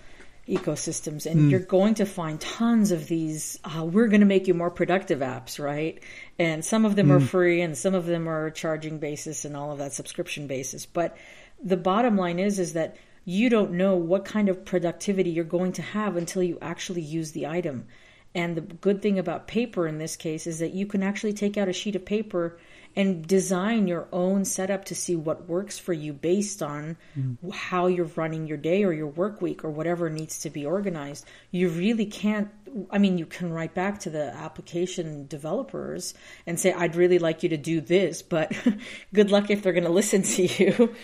ecosystems, 0.48 1.30
and 1.30 1.52
you're 1.52 1.60
going 1.60 1.96
to 1.96 2.06
find 2.06 2.40
tons 2.40 2.92
of 2.92 3.08
these. 3.08 3.60
Uh, 3.66 3.84
we're 3.84 4.08
going 4.08 4.22
to 4.22 4.28
make 4.28 4.48
you 4.48 4.54
more 4.54 4.72
productive 4.72 5.20
apps, 5.20 5.60
right? 5.60 6.02
And 6.40 6.64
some 6.64 6.86
of 6.86 6.96
them 6.96 7.12
are 7.12 7.20
free, 7.20 7.62
and 7.62 7.78
some 7.78 7.94
of 7.94 8.06
them 8.06 8.30
are 8.30 8.50
charging 8.50 9.00
basis, 9.00 9.44
and 9.44 9.58
all 9.58 9.74
of 9.74 9.80
that 9.80 9.94
subscription 9.94 10.48
basis. 10.48 10.86
But 10.86 11.18
the 11.62 11.76
bottom 11.76 12.16
line 12.16 12.40
is, 12.40 12.60
is 12.60 12.74
that 12.74 12.96
you 13.30 13.50
don't 13.50 13.72
know 13.72 13.98
what 13.98 14.24
kind 14.24 14.48
of 14.48 14.64
productivity 14.64 15.30
you're 15.30 15.44
going 15.44 15.74
to 15.74 15.82
have 15.82 16.16
until 16.16 16.42
you 16.42 16.58
actually 16.62 17.02
use 17.02 17.34
the 17.34 17.46
item. 17.46 17.86
And 18.34 18.56
the 18.56 18.62
good 18.62 19.02
thing 19.02 19.20
about 19.20 19.50
paper 19.50 19.86
in 19.86 19.98
this 19.98 20.16
case 20.16 20.48
is 20.48 20.60
that 20.60 20.74
you 20.74 20.86
can 20.86 21.04
actually 21.04 21.34
take 21.34 21.58
out 21.58 21.68
a 21.68 21.74
sheet 21.74 21.98
of 21.98 22.06
paper 22.06 22.58
and 22.96 23.28
design 23.28 23.86
your 23.86 24.08
own 24.14 24.46
setup 24.46 24.86
to 24.86 24.96
see 24.96 25.18
what 25.18 25.50
works 25.50 25.78
for 25.78 25.92
you 25.92 26.14
based 26.14 26.64
on 26.64 26.96
mm. 27.20 27.54
how 27.54 27.88
you're 27.88 28.10
running 28.16 28.48
your 28.48 28.56
day 28.56 28.86
or 28.86 28.94
your 28.94 29.08
work 29.08 29.42
week 29.42 29.66
or 29.66 29.72
whatever 29.72 30.10
needs 30.10 30.40
to 30.40 30.50
be 30.50 30.66
organized. 30.66 31.26
You 31.52 31.68
really 31.68 32.06
can't, 32.06 32.48
I 32.90 32.98
mean, 32.98 33.18
you 33.18 33.26
can 33.26 33.52
write 33.52 33.74
back 33.74 34.00
to 34.02 34.10
the 34.10 34.34
application 34.36 35.28
developers 35.28 36.14
and 36.46 36.58
say, 36.58 36.72
I'd 36.72 36.96
really 36.96 37.20
like 37.20 37.44
you 37.44 37.50
to 37.50 37.58
do 37.58 37.82
this, 37.82 38.22
but 38.22 38.54
good 39.14 39.32
luck 39.32 39.50
if 39.50 39.64
they're 39.64 39.74
going 39.74 39.84
to 39.84 39.90
listen 39.90 40.22
to 40.22 40.44
you. 40.46 40.96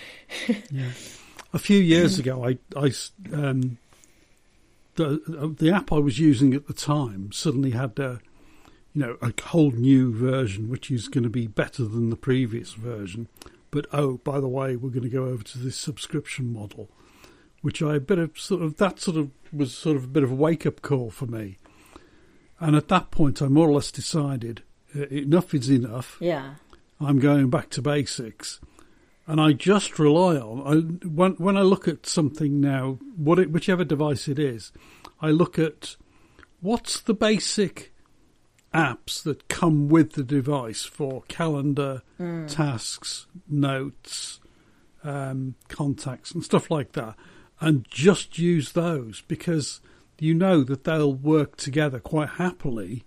a 1.53 1.59
few 1.59 1.79
years 1.79 2.19
ago, 2.19 2.45
I, 2.45 2.57
I 2.75 2.91
um, 3.31 3.77
the 4.95 5.55
the 5.57 5.71
app 5.71 5.91
I 5.91 5.99
was 5.99 6.19
using 6.19 6.53
at 6.53 6.67
the 6.67 6.73
time 6.73 7.31
suddenly 7.31 7.71
had 7.71 7.97
a 7.99 8.19
you 8.93 9.01
know 9.01 9.17
a 9.21 9.33
whole 9.41 9.71
new 9.71 10.13
version, 10.13 10.69
which 10.69 10.91
is 10.91 11.07
going 11.07 11.23
to 11.23 11.29
be 11.29 11.47
better 11.47 11.83
than 11.83 12.09
the 12.09 12.15
previous 12.15 12.73
version. 12.73 13.27
But 13.71 13.87
oh, 13.91 14.17
by 14.17 14.39
the 14.39 14.47
way, 14.47 14.75
we're 14.75 14.89
going 14.89 15.03
to 15.03 15.09
go 15.09 15.25
over 15.25 15.43
to 15.43 15.57
this 15.57 15.77
subscription 15.77 16.51
model, 16.53 16.89
which 17.61 17.81
I 17.81 17.95
a 17.95 17.99
bit 17.99 18.19
of 18.19 18.37
sort 18.37 18.61
of 18.61 18.77
that 18.77 18.99
sort 18.99 19.17
of 19.17 19.31
was 19.51 19.75
sort 19.75 19.95
of 19.95 20.05
a 20.05 20.07
bit 20.07 20.23
of 20.23 20.31
a 20.31 20.35
wake 20.35 20.65
up 20.65 20.81
call 20.81 21.11
for 21.11 21.25
me. 21.25 21.57
And 22.59 22.75
at 22.75 22.87
that 22.89 23.11
point, 23.11 23.41
I 23.41 23.47
more 23.47 23.67
or 23.67 23.73
less 23.73 23.91
decided 23.91 24.63
uh, 24.95 25.07
enough 25.07 25.53
is 25.53 25.69
enough. 25.69 26.17
yeah. 26.19 26.55
I'm 26.99 27.19
going 27.19 27.49
back 27.49 27.69
to 27.71 27.81
basics, 27.81 28.61
and 29.25 29.39
I 29.39 29.53
just 29.53 29.99
rely 29.99 30.35
on 30.35 30.61
I, 30.65 31.07
when 31.07 31.33
when 31.33 31.57
I 31.57 31.61
look 31.61 31.87
at 31.87 32.05
something 32.05 32.59
now, 32.59 32.99
what 33.15 33.39
it, 33.39 33.51
whichever 33.51 33.83
device 33.83 34.27
it 34.27 34.39
is, 34.39 34.71
I 35.21 35.29
look 35.29 35.57
at 35.57 35.95
what's 36.61 36.99
the 36.99 37.13
basic 37.13 37.93
apps 38.73 39.21
that 39.23 39.47
come 39.47 39.87
with 39.87 40.13
the 40.13 40.23
device 40.23 40.83
for 40.83 41.23
calendar, 41.27 42.01
mm. 42.19 42.47
tasks, 42.47 43.27
notes, 43.47 44.39
um, 45.03 45.55
contacts, 45.67 46.31
and 46.31 46.43
stuff 46.43 46.71
like 46.71 46.93
that, 46.93 47.15
and 47.59 47.85
just 47.89 48.37
use 48.37 48.71
those 48.71 49.21
because 49.27 49.79
you 50.19 50.33
know 50.33 50.63
that 50.63 50.83
they'll 50.85 51.13
work 51.13 51.57
together 51.57 51.99
quite 51.99 52.29
happily 52.29 53.03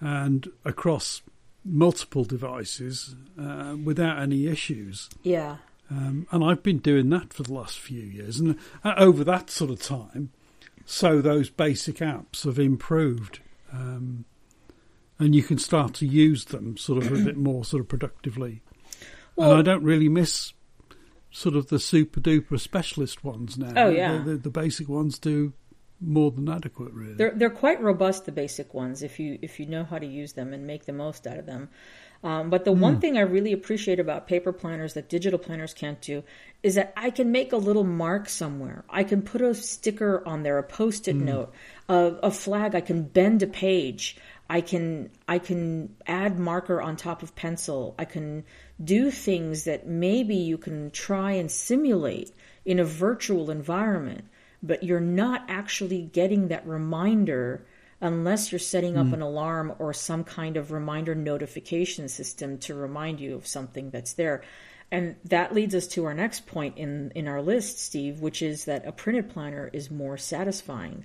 and 0.00 0.48
across 0.64 1.22
multiple 1.66 2.24
devices 2.24 3.14
uh, 3.40 3.76
without 3.82 4.18
any 4.18 4.46
issues. 4.46 5.08
Yeah. 5.22 5.56
Um, 5.90 6.26
and 6.30 6.44
I've 6.44 6.62
been 6.62 6.78
doing 6.78 7.10
that 7.10 7.32
for 7.32 7.42
the 7.42 7.52
last 7.52 7.78
few 7.78 8.00
years, 8.00 8.40
and 8.40 8.58
uh, 8.82 8.94
over 8.96 9.22
that 9.24 9.50
sort 9.50 9.70
of 9.70 9.80
time, 9.80 10.30
so 10.84 11.20
those 11.20 11.48
basic 11.48 11.96
apps 11.96 12.44
have 12.44 12.58
improved. 12.58 13.40
Um, 13.72 14.24
and 15.18 15.34
you 15.34 15.42
can 15.42 15.58
start 15.58 15.94
to 15.94 16.06
use 16.06 16.46
them 16.46 16.76
sort 16.76 17.02
of 17.02 17.10
a 17.10 17.24
bit 17.24 17.36
more 17.36 17.64
sort 17.64 17.80
of 17.80 17.88
productively. 17.88 18.62
Well, 19.34 19.52
and 19.52 19.60
I 19.60 19.62
don't 19.62 19.82
really 19.82 20.08
miss 20.08 20.52
sort 21.30 21.56
of 21.56 21.68
the 21.68 21.78
super 21.78 22.20
duper 22.20 22.58
specialist 22.58 23.24
ones 23.24 23.56
now. 23.56 23.72
Oh 23.76 23.88
yeah, 23.88 24.18
the, 24.18 24.30
the, 24.30 24.36
the, 24.36 24.50
basic 24.50 24.88
ones 24.88 25.18
do 25.18 25.52
more 26.00 26.30
than 26.30 26.48
adequate. 26.48 26.92
Really, 26.92 27.14
they're 27.14 27.32
they're 27.34 27.50
quite 27.50 27.80
robust. 27.82 28.24
The 28.24 28.32
basic 28.32 28.74
ones, 28.74 29.02
if 29.02 29.18
you 29.18 29.38
if 29.42 29.58
you 29.58 29.66
know 29.66 29.84
how 29.84 29.98
to 29.98 30.06
use 30.06 30.34
them 30.34 30.52
and 30.52 30.66
make 30.66 30.84
the 30.84 30.92
most 30.92 31.26
out 31.26 31.38
of 31.38 31.46
them. 31.46 31.68
Um, 32.22 32.50
but 32.50 32.64
the 32.64 32.72
mm. 32.72 32.78
one 32.78 32.94
hmm. 32.94 33.00
thing 33.00 33.18
I 33.18 33.22
really 33.22 33.52
appreciate 33.52 34.00
about 34.00 34.26
paper 34.26 34.52
planners 34.52 34.94
that 34.94 35.08
digital 35.08 35.38
planners 35.38 35.74
can't 35.74 36.00
do 36.00 36.24
is 36.62 36.74
that 36.74 36.92
I 36.96 37.10
can 37.10 37.30
make 37.30 37.52
a 37.52 37.56
little 37.58 37.84
mark 37.84 38.28
somewhere. 38.28 38.84
I 38.88 39.04
can 39.04 39.22
put 39.22 39.42
a 39.42 39.54
sticker 39.54 40.26
on 40.26 40.42
there, 40.42 40.58
a 40.58 40.62
post-it 40.62 41.16
mm. 41.16 41.22
note, 41.22 41.52
a, 41.88 42.14
a 42.22 42.30
flag. 42.30 42.74
I 42.74 42.80
can 42.80 43.02
bend 43.02 43.42
a 43.42 43.46
page. 43.46 44.16
I 44.48 44.60
can 44.60 45.10
I 45.28 45.38
can 45.38 45.94
add 46.06 46.38
marker 46.38 46.80
on 46.80 46.96
top 46.96 47.22
of 47.22 47.34
pencil. 47.34 47.94
I 47.98 48.04
can 48.04 48.44
do 48.82 49.10
things 49.10 49.64
that 49.64 49.86
maybe 49.86 50.36
you 50.36 50.58
can 50.58 50.90
try 50.90 51.32
and 51.32 51.50
simulate 51.50 52.32
in 52.64 52.78
a 52.78 52.84
virtual 52.84 53.50
environment, 53.50 54.24
but 54.66 54.82
you're 54.82 55.00
not 55.00 55.44
actually 55.48 56.02
getting 56.02 56.48
that 56.48 56.66
reminder 56.66 57.66
unless 58.00 58.52
you're 58.52 58.58
setting 58.58 58.96
up 58.96 59.06
mm. 59.06 59.14
an 59.14 59.22
alarm 59.22 59.74
or 59.78 59.92
some 59.92 60.24
kind 60.24 60.56
of 60.56 60.70
reminder 60.70 61.14
notification 61.14 62.08
system 62.08 62.58
to 62.58 62.74
remind 62.74 63.20
you 63.20 63.34
of 63.34 63.46
something 63.46 63.90
that's 63.90 64.14
there. 64.14 64.42
And 64.90 65.16
that 65.24 65.54
leads 65.54 65.74
us 65.74 65.86
to 65.88 66.04
our 66.04 66.14
next 66.14 66.46
point 66.46 66.78
in, 66.78 67.10
in 67.14 67.26
our 67.26 67.42
list, 67.42 67.80
Steve, 67.80 68.20
which 68.20 68.42
is 68.42 68.66
that 68.66 68.86
a 68.86 68.92
printed 68.92 69.30
planner 69.30 69.68
is 69.72 69.90
more 69.90 70.16
satisfying. 70.16 71.04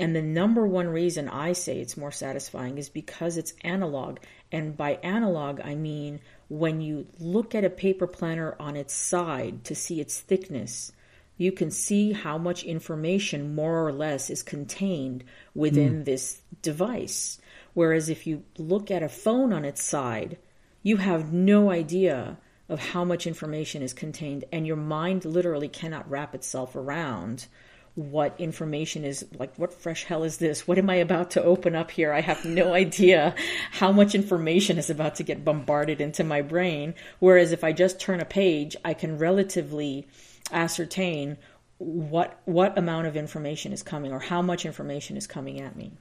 And 0.00 0.16
the 0.16 0.22
number 0.22 0.66
one 0.66 0.88
reason 0.88 1.28
I 1.28 1.52
say 1.52 1.78
it's 1.78 1.96
more 1.96 2.10
satisfying 2.10 2.78
is 2.78 2.88
because 2.88 3.36
it's 3.36 3.54
analog. 3.62 4.18
And 4.50 4.76
by 4.76 4.94
analog, 5.04 5.60
I 5.60 5.76
mean 5.76 6.20
when 6.48 6.80
you 6.80 7.06
look 7.20 7.54
at 7.54 7.64
a 7.64 7.70
paper 7.70 8.06
planner 8.06 8.56
on 8.58 8.76
its 8.76 8.94
side 8.94 9.64
to 9.64 9.74
see 9.74 10.00
its 10.00 10.20
thickness, 10.20 10.90
you 11.36 11.52
can 11.52 11.70
see 11.70 12.12
how 12.12 12.38
much 12.38 12.62
information 12.62 13.54
more 13.54 13.86
or 13.86 13.92
less 13.92 14.30
is 14.30 14.42
contained 14.42 15.24
within 15.54 16.02
mm. 16.02 16.04
this 16.04 16.40
device. 16.62 17.38
Whereas 17.72 18.08
if 18.08 18.26
you 18.26 18.44
look 18.56 18.90
at 18.90 19.02
a 19.02 19.08
phone 19.08 19.52
on 19.52 19.64
its 19.64 19.82
side, 19.82 20.38
you 20.82 20.98
have 20.98 21.32
no 21.32 21.70
idea 21.70 22.38
of 22.68 22.78
how 22.78 23.04
much 23.04 23.26
information 23.26 23.82
is 23.82 23.92
contained, 23.92 24.44
and 24.52 24.66
your 24.66 24.76
mind 24.76 25.24
literally 25.24 25.68
cannot 25.68 26.08
wrap 26.08 26.34
itself 26.34 26.76
around 26.76 27.46
what 27.94 28.34
information 28.40 29.04
is 29.04 29.24
like 29.38 29.56
what 29.56 29.72
fresh 29.72 30.02
hell 30.04 30.24
is 30.24 30.38
this 30.38 30.66
what 30.66 30.78
am 30.78 30.90
i 30.90 30.96
about 30.96 31.30
to 31.30 31.42
open 31.42 31.76
up 31.76 31.92
here 31.92 32.12
i 32.12 32.20
have 32.20 32.44
no 32.44 32.74
idea 32.84 33.32
how 33.70 33.92
much 33.92 34.16
information 34.16 34.78
is 34.78 34.90
about 34.90 35.14
to 35.14 35.22
get 35.22 35.44
bombarded 35.44 36.00
into 36.00 36.24
my 36.24 36.42
brain 36.42 36.92
whereas 37.20 37.52
if 37.52 37.62
i 37.62 37.72
just 37.72 38.00
turn 38.00 38.20
a 38.20 38.24
page 38.24 38.74
i 38.84 38.92
can 38.92 39.16
relatively 39.16 40.06
ascertain 40.52 41.36
what 41.78 42.40
what 42.44 42.76
amount 42.78 43.06
of 43.06 43.16
information 43.16 43.72
is 43.72 43.82
coming 43.82 44.12
or 44.12 44.20
how 44.20 44.40
much 44.40 44.64
information 44.64 45.16
is 45.16 45.26
coming 45.26 45.60
at 45.60 45.76
me 45.76 45.92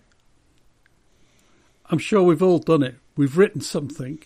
i'm 1.89 1.97
sure 1.97 2.23
we've 2.23 2.43
all 2.43 2.59
done 2.59 2.83
it 2.83 2.95
we've 3.15 3.37
written 3.37 3.61
something 3.61 4.21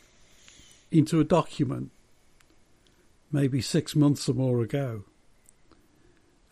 into 0.91 1.19
a 1.19 1.23
document 1.23 1.91
maybe 3.31 3.61
6 3.61 3.95
months 3.95 4.27
or 4.27 4.33
more 4.33 4.61
ago 4.61 5.03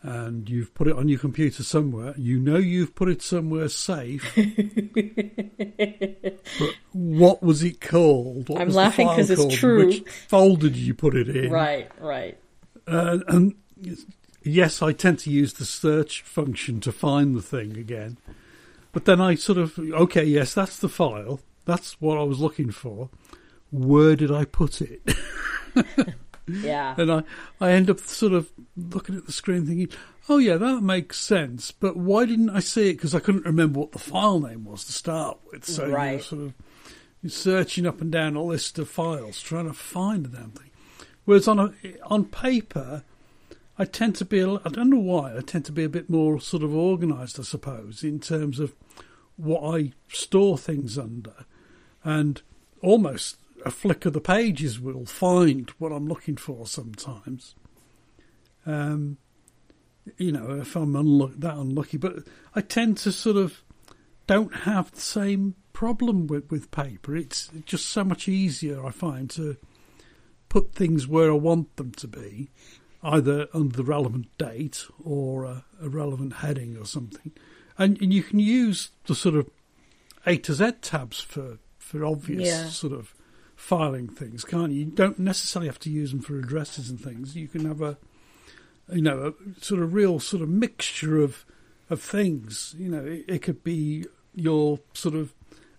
and 0.06 0.48
you've 0.48 0.72
put 0.72 0.86
it 0.86 0.96
on 0.96 1.08
your 1.08 1.18
computer 1.18 1.64
somewhere. 1.64 2.14
You 2.16 2.38
know 2.38 2.58
you've 2.58 2.94
put 2.94 3.08
it 3.08 3.22
somewhere 3.22 3.68
safe. 3.68 4.32
but 6.60 6.74
what 6.92 7.42
was 7.42 7.64
it 7.64 7.80
called? 7.80 8.48
What 8.48 8.60
I'm 8.60 8.68
laughing 8.68 9.08
because 9.08 9.30
it's 9.30 9.56
true. 9.56 9.86
Which 9.86 10.08
folder 10.28 10.68
did 10.68 10.76
you 10.76 10.94
put 10.94 11.16
it 11.16 11.34
in? 11.34 11.50
Right, 11.50 11.90
right. 12.00 12.38
Uh, 12.86 13.18
and 13.28 13.54
yes, 14.42 14.82
I 14.82 14.92
tend 14.92 15.18
to 15.20 15.30
use 15.30 15.54
the 15.54 15.64
search 15.64 16.22
function 16.22 16.80
to 16.80 16.92
find 16.92 17.36
the 17.36 17.42
thing 17.42 17.76
again. 17.76 18.18
But 18.92 19.04
then 19.04 19.20
I 19.20 19.34
sort 19.34 19.58
of, 19.58 19.78
okay, 19.78 20.24
yes, 20.24 20.54
that's 20.54 20.78
the 20.78 20.88
file. 20.88 21.40
That's 21.64 22.00
what 22.00 22.16
I 22.16 22.22
was 22.22 22.38
looking 22.38 22.70
for. 22.70 23.10
Where 23.70 24.16
did 24.16 24.30
I 24.30 24.44
put 24.44 24.80
it? 24.80 25.02
Yeah. 26.48 26.94
and 26.96 27.10
I, 27.10 27.22
I 27.60 27.72
end 27.72 27.90
up 27.90 27.98
sort 27.98 28.32
of 28.32 28.50
looking 28.76 29.16
at 29.16 29.26
the 29.26 29.32
screen 29.32 29.66
thinking, 29.66 29.88
oh, 30.28 30.38
yeah, 30.38 30.56
that 30.56 30.80
makes 30.80 31.18
sense. 31.18 31.72
But 31.72 31.96
why 31.96 32.24
didn't 32.24 32.50
I 32.50 32.60
see 32.60 32.90
it? 32.90 32.94
Because 32.94 33.14
I 33.14 33.20
couldn't 33.20 33.44
remember 33.44 33.80
what 33.80 33.92
the 33.92 33.98
file 33.98 34.40
name 34.40 34.64
was 34.64 34.84
to 34.84 34.92
start 34.92 35.38
with. 35.50 35.64
So 35.64 35.88
right. 35.88 36.12
you're 36.12 36.20
sort 36.20 36.42
of 36.42 36.54
searching 37.32 37.86
up 37.86 38.00
and 38.00 38.12
down 38.12 38.36
a 38.36 38.42
list 38.42 38.78
of 38.78 38.88
files 38.88 39.40
trying 39.40 39.66
to 39.66 39.72
find 39.72 40.24
the 40.24 40.28
damn 40.28 40.50
thing. 40.50 40.65
Whereas 41.26 41.46
on 41.46 41.58
a, 41.58 41.72
on 42.04 42.24
paper, 42.24 43.02
I 43.78 43.84
tend 43.84 44.16
to 44.16 44.24
be, 44.24 44.42
I 44.42 44.68
don't 44.70 44.90
know 44.90 44.98
why, 44.98 45.36
I 45.36 45.40
tend 45.40 45.66
to 45.66 45.72
be 45.72 45.84
a 45.84 45.88
bit 45.88 46.08
more 46.08 46.40
sort 46.40 46.62
of 46.62 46.74
organised, 46.74 47.38
I 47.38 47.42
suppose, 47.42 48.02
in 48.02 48.20
terms 48.20 48.58
of 48.58 48.74
what 49.36 49.76
I 49.76 49.92
store 50.08 50.56
things 50.56 50.96
under. 50.96 51.44
And 52.02 52.40
almost 52.80 53.36
a 53.64 53.70
flick 53.70 54.06
of 54.06 54.12
the 54.12 54.20
pages 54.20 54.80
will 54.80 55.04
find 55.04 55.68
what 55.78 55.92
I'm 55.92 56.06
looking 56.06 56.36
for 56.36 56.66
sometimes. 56.66 57.54
Um, 58.64 59.18
you 60.16 60.30
know, 60.30 60.52
if 60.60 60.76
I'm 60.76 60.92
unlu- 60.92 61.38
that 61.40 61.56
unlucky, 61.56 61.96
but 61.96 62.18
I 62.54 62.60
tend 62.60 62.98
to 62.98 63.12
sort 63.12 63.36
of 63.36 63.62
don't 64.26 64.54
have 64.54 64.92
the 64.92 65.00
same 65.00 65.56
problem 65.72 66.28
with, 66.28 66.50
with 66.50 66.70
paper. 66.70 67.16
It's 67.16 67.50
just 67.64 67.86
so 67.86 68.04
much 68.04 68.28
easier, 68.28 68.86
I 68.86 68.90
find, 68.90 69.28
to 69.30 69.56
put 70.48 70.72
things 70.72 71.06
where 71.06 71.30
I 71.30 71.34
want 71.34 71.76
them 71.76 71.92
to 71.92 72.08
be, 72.08 72.50
either 73.02 73.48
under 73.52 73.76
the 73.76 73.84
relevant 73.84 74.26
date 74.38 74.84
or 75.02 75.44
a, 75.44 75.64
a 75.80 75.88
relevant 75.88 76.34
heading 76.34 76.76
or 76.76 76.84
something. 76.84 77.32
And, 77.78 78.00
and, 78.00 78.12
you 78.12 78.22
can 78.22 78.38
use 78.38 78.90
the 79.06 79.14
sort 79.14 79.34
of 79.34 79.50
A 80.24 80.38
to 80.38 80.54
Z 80.54 80.72
tabs 80.80 81.20
for, 81.20 81.58
for 81.78 82.04
obvious 82.04 82.48
yeah. 82.48 82.68
sort 82.68 82.94
of 82.94 83.14
filing 83.54 84.08
things, 84.08 84.44
can't 84.44 84.72
you? 84.72 84.80
You 84.80 84.86
don't 84.86 85.18
necessarily 85.18 85.68
have 85.68 85.78
to 85.80 85.90
use 85.90 86.10
them 86.10 86.20
for 86.20 86.38
addresses 86.38 86.88
and 86.88 87.00
things. 87.00 87.36
You 87.36 87.48
can 87.48 87.64
have 87.66 87.82
a, 87.82 87.98
you 88.92 89.02
know, 89.02 89.34
a 89.34 89.64
sort 89.64 89.82
of 89.82 89.94
real 89.94 90.20
sort 90.20 90.42
of 90.42 90.48
mixture 90.48 91.20
of 91.22 91.44
of 91.88 92.00
things. 92.00 92.74
You 92.78 92.90
know, 92.90 93.04
it, 93.04 93.24
it 93.28 93.42
could 93.42 93.62
be 93.64 94.06
your 94.34 94.80
sort 94.94 95.14
of 95.14 95.32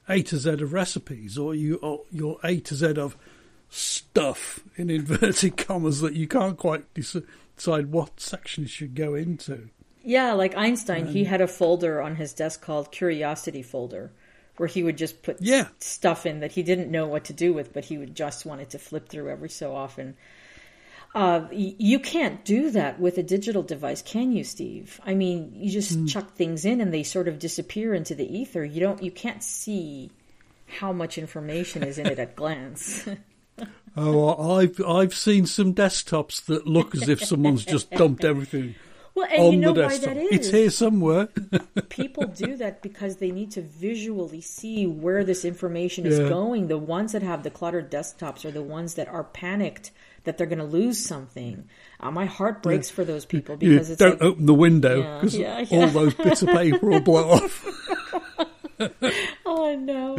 A 0.10 0.22
to 0.24 0.38
Z 0.38 0.50
of 0.50 0.74
recipes, 0.74 1.38
or 1.38 1.56
you 1.56 1.76
or 1.76 2.02
your 2.12 2.40
A 2.44 2.60
to 2.60 2.76
Z 2.76 2.98
of 2.98 3.18
stuff 3.70 4.62
in 4.76 4.90
inverted 4.90 5.58
commas 5.68 6.02
that 6.02 6.14
you 6.14 6.28
can't 6.28 6.58
quite 6.58 6.86
decide 6.94 7.92
what 7.92 8.20
section 8.20 8.66
it 8.66 8.70
should 8.70 8.96
go 8.96 9.16
into. 9.16 9.70
Yeah, 10.04 10.34
like 10.34 10.56
Einstein, 10.56 11.08
um, 11.08 11.14
he 11.14 11.26
had 11.26 11.42
a 11.42 11.48
folder 11.48 12.02
on 12.02 12.16
his 12.16 12.34
desk 12.34 12.62
called 12.62 12.92
Curiosity 12.92 13.62
Folder 13.62 14.12
where 14.58 14.68
he 14.68 14.84
would 14.84 14.98
just 14.98 15.24
put 15.24 15.38
yeah. 15.40 15.68
stuff 15.80 16.26
in 16.26 16.42
that 16.42 16.52
he 16.52 16.64
didn't 16.64 16.92
know 16.92 17.08
what 17.08 17.26
to 17.26 17.34
do 17.34 17.54
with, 17.54 17.74
but 17.74 17.86
he 17.86 17.98
would 17.98 18.16
just 18.16 18.46
wanted 18.46 18.72
to 18.72 18.80
flip 18.80 19.08
through 19.08 19.30
every 19.30 19.50
so 19.50 19.76
often. 19.76 20.18
Uh, 21.16 21.48
you 21.52 22.00
can't 22.00 22.44
do 22.44 22.70
that 22.72 23.00
with 23.00 23.18
a 23.18 23.24
digital 23.24 23.64
device, 23.64 24.02
can 24.02 24.32
you, 24.32 24.44
Steve? 24.44 25.00
I 25.06 25.14
mean, 25.14 25.54
you 25.56 25.72
just 25.72 25.98
mm. 25.98 26.10
chuck 26.10 26.34
things 26.34 26.66
in 26.66 26.82
and 26.82 26.94
they 26.94 27.04
sort 27.04 27.28
of 27.28 27.40
disappear 27.40 27.94
into 27.94 28.14
the 28.14 28.38
ether. 28.38 28.64
You 28.64 28.82
don't, 28.82 29.02
you 29.02 29.12
can't 29.12 29.42
see 29.42 30.12
how 30.66 30.92
much 30.92 31.18
information 31.18 31.84
is 31.84 31.98
in 31.98 32.08
it 32.08 32.20
at 32.20 32.36
glance. 32.36 33.08
oh, 33.98 34.56
I've 34.58 34.80
I've 34.86 35.14
seen 35.16 35.46
some 35.46 35.74
desktops 35.74 36.46
that 36.46 36.68
look 36.68 36.96
as 36.96 37.10
if 37.10 37.24
someone's 37.24 37.66
just 37.66 37.90
dumped 37.92 38.24
everything 38.24 38.76
Well, 39.16 39.28
and 39.32 39.42
on 39.42 39.54
you 39.54 39.60
know 39.60 39.74
the 39.74 39.82
why 39.84 39.88
desktop. 39.90 40.14
that 40.14 40.18
is? 40.22 40.32
It's 40.32 40.50
here 40.50 40.70
somewhere. 40.70 41.28
People 41.90 42.28
do 42.28 42.56
that 42.58 42.82
because 42.84 43.18
they 43.18 43.32
need 43.32 43.50
to 43.52 43.62
visually 43.64 44.42
see 44.42 44.86
where 44.86 45.24
this 45.24 45.44
information 45.44 46.06
is 46.06 46.20
Yeah. 46.20 46.30
going. 46.30 46.68
The 46.68 46.78
ones 46.78 47.14
that 47.14 47.24
have 47.24 47.42
the 47.44 47.50
cluttered 47.50 47.90
desktops 47.90 48.46
are 48.46 48.52
the 48.52 48.62
ones 48.62 48.94
that 48.94 49.08
are 49.08 49.24
panicked 49.24 49.90
that 50.26 50.38
they're 50.38 50.46
going 50.46 50.60
to 50.60 50.66
lose 50.66 51.04
something. 51.04 51.64
Uh, 52.00 52.12
my 52.12 52.26
heart 52.26 52.62
breaks 52.62 52.90
for 52.92 53.04
those 53.06 53.26
people 53.26 53.56
because 53.58 53.90
it's 53.90 53.98
don't 54.00 54.20
like, 54.20 54.22
open 54.22 54.46
the 54.46 54.54
window 54.54 55.00
Yeah, 55.00 55.16
because 55.16 55.36
yeah, 55.38 55.60
yeah. 55.68 55.80
all 55.80 55.88
those 55.88 56.14
bits 56.14 56.42
of 56.44 56.50
paper 56.50 56.86
will 56.86 57.00
blow 57.00 57.32
off. 57.40 57.66
oh 59.46 59.76
no. 59.76 60.16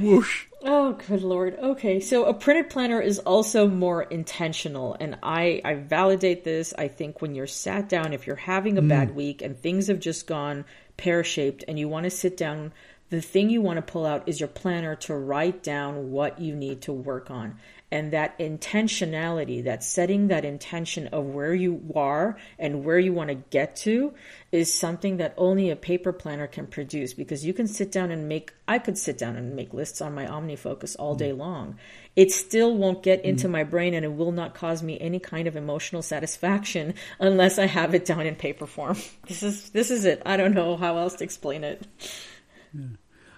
Whoosh. 0.00 0.46
Oh, 0.64 0.92
good 1.08 1.22
lord. 1.22 1.58
Okay, 1.58 1.98
so 1.98 2.24
a 2.24 2.34
printed 2.34 2.70
planner 2.70 3.00
is 3.00 3.18
also 3.18 3.66
more 3.66 4.02
intentional, 4.02 4.96
and 5.00 5.18
I 5.22 5.60
I 5.64 5.74
validate 5.74 6.44
this. 6.44 6.72
I 6.78 6.88
think 6.88 7.20
when 7.20 7.34
you're 7.34 7.48
sat 7.48 7.88
down, 7.88 8.12
if 8.12 8.26
you're 8.26 8.36
having 8.36 8.78
a 8.78 8.82
mm. 8.82 8.88
bad 8.88 9.14
week 9.14 9.42
and 9.42 9.58
things 9.58 9.88
have 9.88 9.98
just 9.98 10.26
gone 10.26 10.64
pear 10.96 11.24
shaped, 11.24 11.64
and 11.66 11.78
you 11.78 11.88
want 11.88 12.04
to 12.04 12.10
sit 12.10 12.36
down, 12.36 12.72
the 13.12 13.20
thing 13.20 13.50
you 13.50 13.60
want 13.60 13.76
to 13.76 13.82
pull 13.82 14.06
out 14.06 14.26
is 14.26 14.40
your 14.40 14.48
planner 14.48 14.96
to 14.96 15.14
write 15.14 15.62
down 15.62 16.10
what 16.10 16.40
you 16.40 16.56
need 16.56 16.80
to 16.80 16.94
work 16.94 17.30
on. 17.30 17.58
And 17.90 18.14
that 18.14 18.38
intentionality, 18.38 19.64
that 19.64 19.84
setting 19.84 20.28
that 20.28 20.46
intention 20.46 21.08
of 21.08 21.26
where 21.26 21.54
you 21.54 21.92
are 21.94 22.38
and 22.58 22.86
where 22.86 22.98
you 22.98 23.12
want 23.12 23.28
to 23.28 23.34
get 23.34 23.76
to 23.76 24.14
is 24.50 24.72
something 24.72 25.18
that 25.18 25.34
only 25.36 25.68
a 25.68 25.76
paper 25.76 26.10
planner 26.10 26.46
can 26.46 26.66
produce 26.66 27.12
because 27.12 27.44
you 27.44 27.52
can 27.52 27.66
sit 27.66 27.92
down 27.92 28.10
and 28.10 28.30
make, 28.30 28.54
I 28.66 28.78
could 28.78 28.96
sit 28.96 29.18
down 29.18 29.36
and 29.36 29.54
make 29.54 29.74
lists 29.74 30.00
on 30.00 30.14
my 30.14 30.24
OmniFocus 30.24 30.96
all 30.98 31.14
day 31.14 31.34
long. 31.34 31.76
It 32.16 32.32
still 32.32 32.74
won't 32.74 33.02
get 33.02 33.26
into 33.26 33.46
my 33.46 33.62
brain 33.62 33.92
and 33.92 34.06
it 34.06 34.14
will 34.14 34.32
not 34.32 34.54
cause 34.54 34.82
me 34.82 34.98
any 34.98 35.18
kind 35.18 35.46
of 35.46 35.54
emotional 35.54 36.00
satisfaction 36.00 36.94
unless 37.20 37.58
I 37.58 37.66
have 37.66 37.94
it 37.94 38.06
down 38.06 38.24
in 38.24 38.36
paper 38.36 38.66
form. 38.66 38.96
This 39.26 39.42
is, 39.42 39.68
this 39.70 39.90
is 39.90 40.06
it. 40.06 40.22
I 40.24 40.38
don't 40.38 40.54
know 40.54 40.78
how 40.78 40.96
else 40.96 41.16
to 41.16 41.24
explain 41.24 41.62
it. 41.62 41.86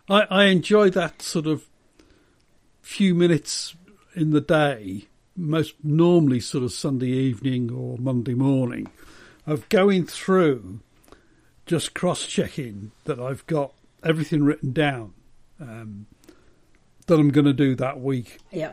I, 0.08 0.23
I 0.30 0.44
enjoy 0.44 0.90
that 0.90 1.23
sort 1.23 1.46
of 1.46 1.64
few 2.82 3.14
minutes 3.14 3.75
in 4.14 4.30
the 4.30 4.40
day, 4.40 5.06
most 5.37 5.75
normally 5.82 6.40
sort 6.40 6.64
of 6.64 6.73
Sunday 6.73 7.08
evening 7.08 7.70
or 7.73 7.99
Monday 7.99 8.34
morning, 8.34 8.88
of 9.46 9.68
going 9.68 10.06
through, 10.06 10.80
just 11.66 11.94
cross 11.94 12.26
checking 12.26 12.92
that 13.04 13.18
I've 13.18 13.46
got 13.46 13.73
everything 14.02 14.44
written 14.44 14.73
down 14.73 15.14
um, 15.61 16.06
that 17.06 17.18
I'm 17.18 17.30
going 17.30 17.46
to 17.46 17.54
do 17.54 17.75
that 17.76 18.00
week. 18.00 18.38
Yeah. 18.50 18.73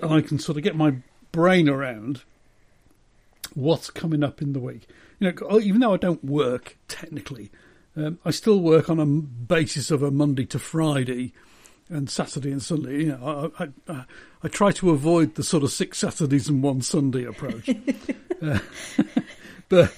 And 0.00 0.12
I 0.12 0.20
can 0.22 0.38
sort 0.38 0.56
of 0.56 0.64
get 0.64 0.74
my 0.74 0.96
brain 1.30 1.68
around 1.68 2.22
what's 3.54 3.90
coming 3.90 4.24
up 4.24 4.40
in 4.40 4.54
the 4.54 4.58
week. 4.60 4.88
You 5.18 5.30
know, 5.30 5.60
even 5.60 5.80
though 5.80 5.92
I 5.92 5.98
don't 5.98 6.24
work 6.24 6.78
technically, 6.88 7.50
um, 7.96 8.18
I 8.24 8.30
still 8.30 8.60
work 8.60 8.88
on 8.88 8.98
a 8.98 9.06
basis 9.06 9.90
of 9.90 10.02
a 10.02 10.10
Monday 10.10 10.46
to 10.46 10.58
Friday 10.58 11.32
and 11.88 12.08
Saturday 12.08 12.50
and 12.50 12.62
Sunday. 12.62 13.04
You 13.04 13.06
know, 13.08 13.52
I, 13.58 13.64
I, 13.64 13.68
I, 13.88 14.04
I 14.44 14.48
try 14.48 14.72
to 14.72 14.90
avoid 14.90 15.34
the 15.34 15.42
sort 15.42 15.62
of 15.62 15.70
six 15.70 15.98
Saturdays 15.98 16.48
and 16.48 16.62
one 16.62 16.80
Sunday 16.80 17.24
approach. 17.24 17.68
uh, 18.42 18.58
but 19.68 19.94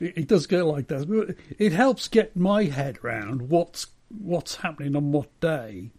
it, 0.00 0.18
it 0.18 0.28
does 0.28 0.46
go 0.46 0.66
like 0.70 0.88
that. 0.88 1.08
But 1.08 1.36
it 1.58 1.72
helps 1.72 2.08
get 2.08 2.36
my 2.36 2.64
head 2.64 3.02
round 3.02 3.48
what's 3.48 3.86
what's 4.18 4.56
happening 4.56 4.96
on 4.96 5.12
what 5.12 5.40
day. 5.40 5.90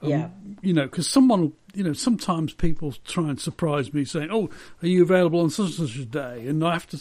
Um, 0.00 0.08
Yeah. 0.08 0.28
You 0.62 0.72
know, 0.72 0.84
because 0.84 1.08
someone, 1.08 1.52
you 1.74 1.84
know, 1.84 1.92
sometimes 1.92 2.54
people 2.54 2.92
try 3.04 3.28
and 3.28 3.40
surprise 3.40 3.92
me 3.92 4.04
saying, 4.04 4.30
"Oh, 4.32 4.48
are 4.82 4.88
you 4.88 5.02
available 5.02 5.40
on 5.40 5.50
such 5.50 5.78
and 5.78 5.88
such 5.88 5.98
a 5.98 6.04
day?" 6.06 6.46
And 6.46 6.64
I 6.64 6.72
have 6.72 6.86
to, 6.88 7.00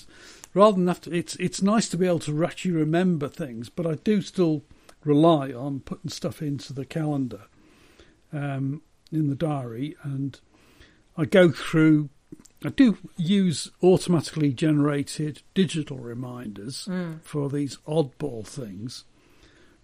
rather 0.54 0.78
than 0.78 0.88
have 0.88 1.02
to, 1.02 1.16
it's 1.16 1.36
it's 1.36 1.62
nice 1.62 1.88
to 1.90 1.98
be 1.98 2.08
able 2.08 2.20
to 2.20 2.46
actually 2.46 2.72
remember 2.72 3.28
things, 3.28 3.70
but 3.70 3.86
I 3.86 3.96
do 3.96 4.22
still 4.22 4.64
rely 5.04 5.52
on 5.52 5.80
putting 5.80 6.10
stuff 6.10 6.42
into 6.42 6.74
the 6.74 6.86
calendar, 6.86 7.42
um, 8.32 8.82
in 9.12 9.30
the 9.30 9.36
diary, 9.36 9.96
and 10.04 10.40
I 11.18 11.26
go 11.26 11.52
through. 11.52 12.10
I 12.64 12.70
do 12.70 12.98
use 13.18 13.72
automatically 13.82 14.54
generated 14.54 15.42
digital 15.56 15.98
reminders 15.98 16.88
for 17.24 17.50
these 17.50 17.78
oddball 17.88 18.46
things, 18.46 19.04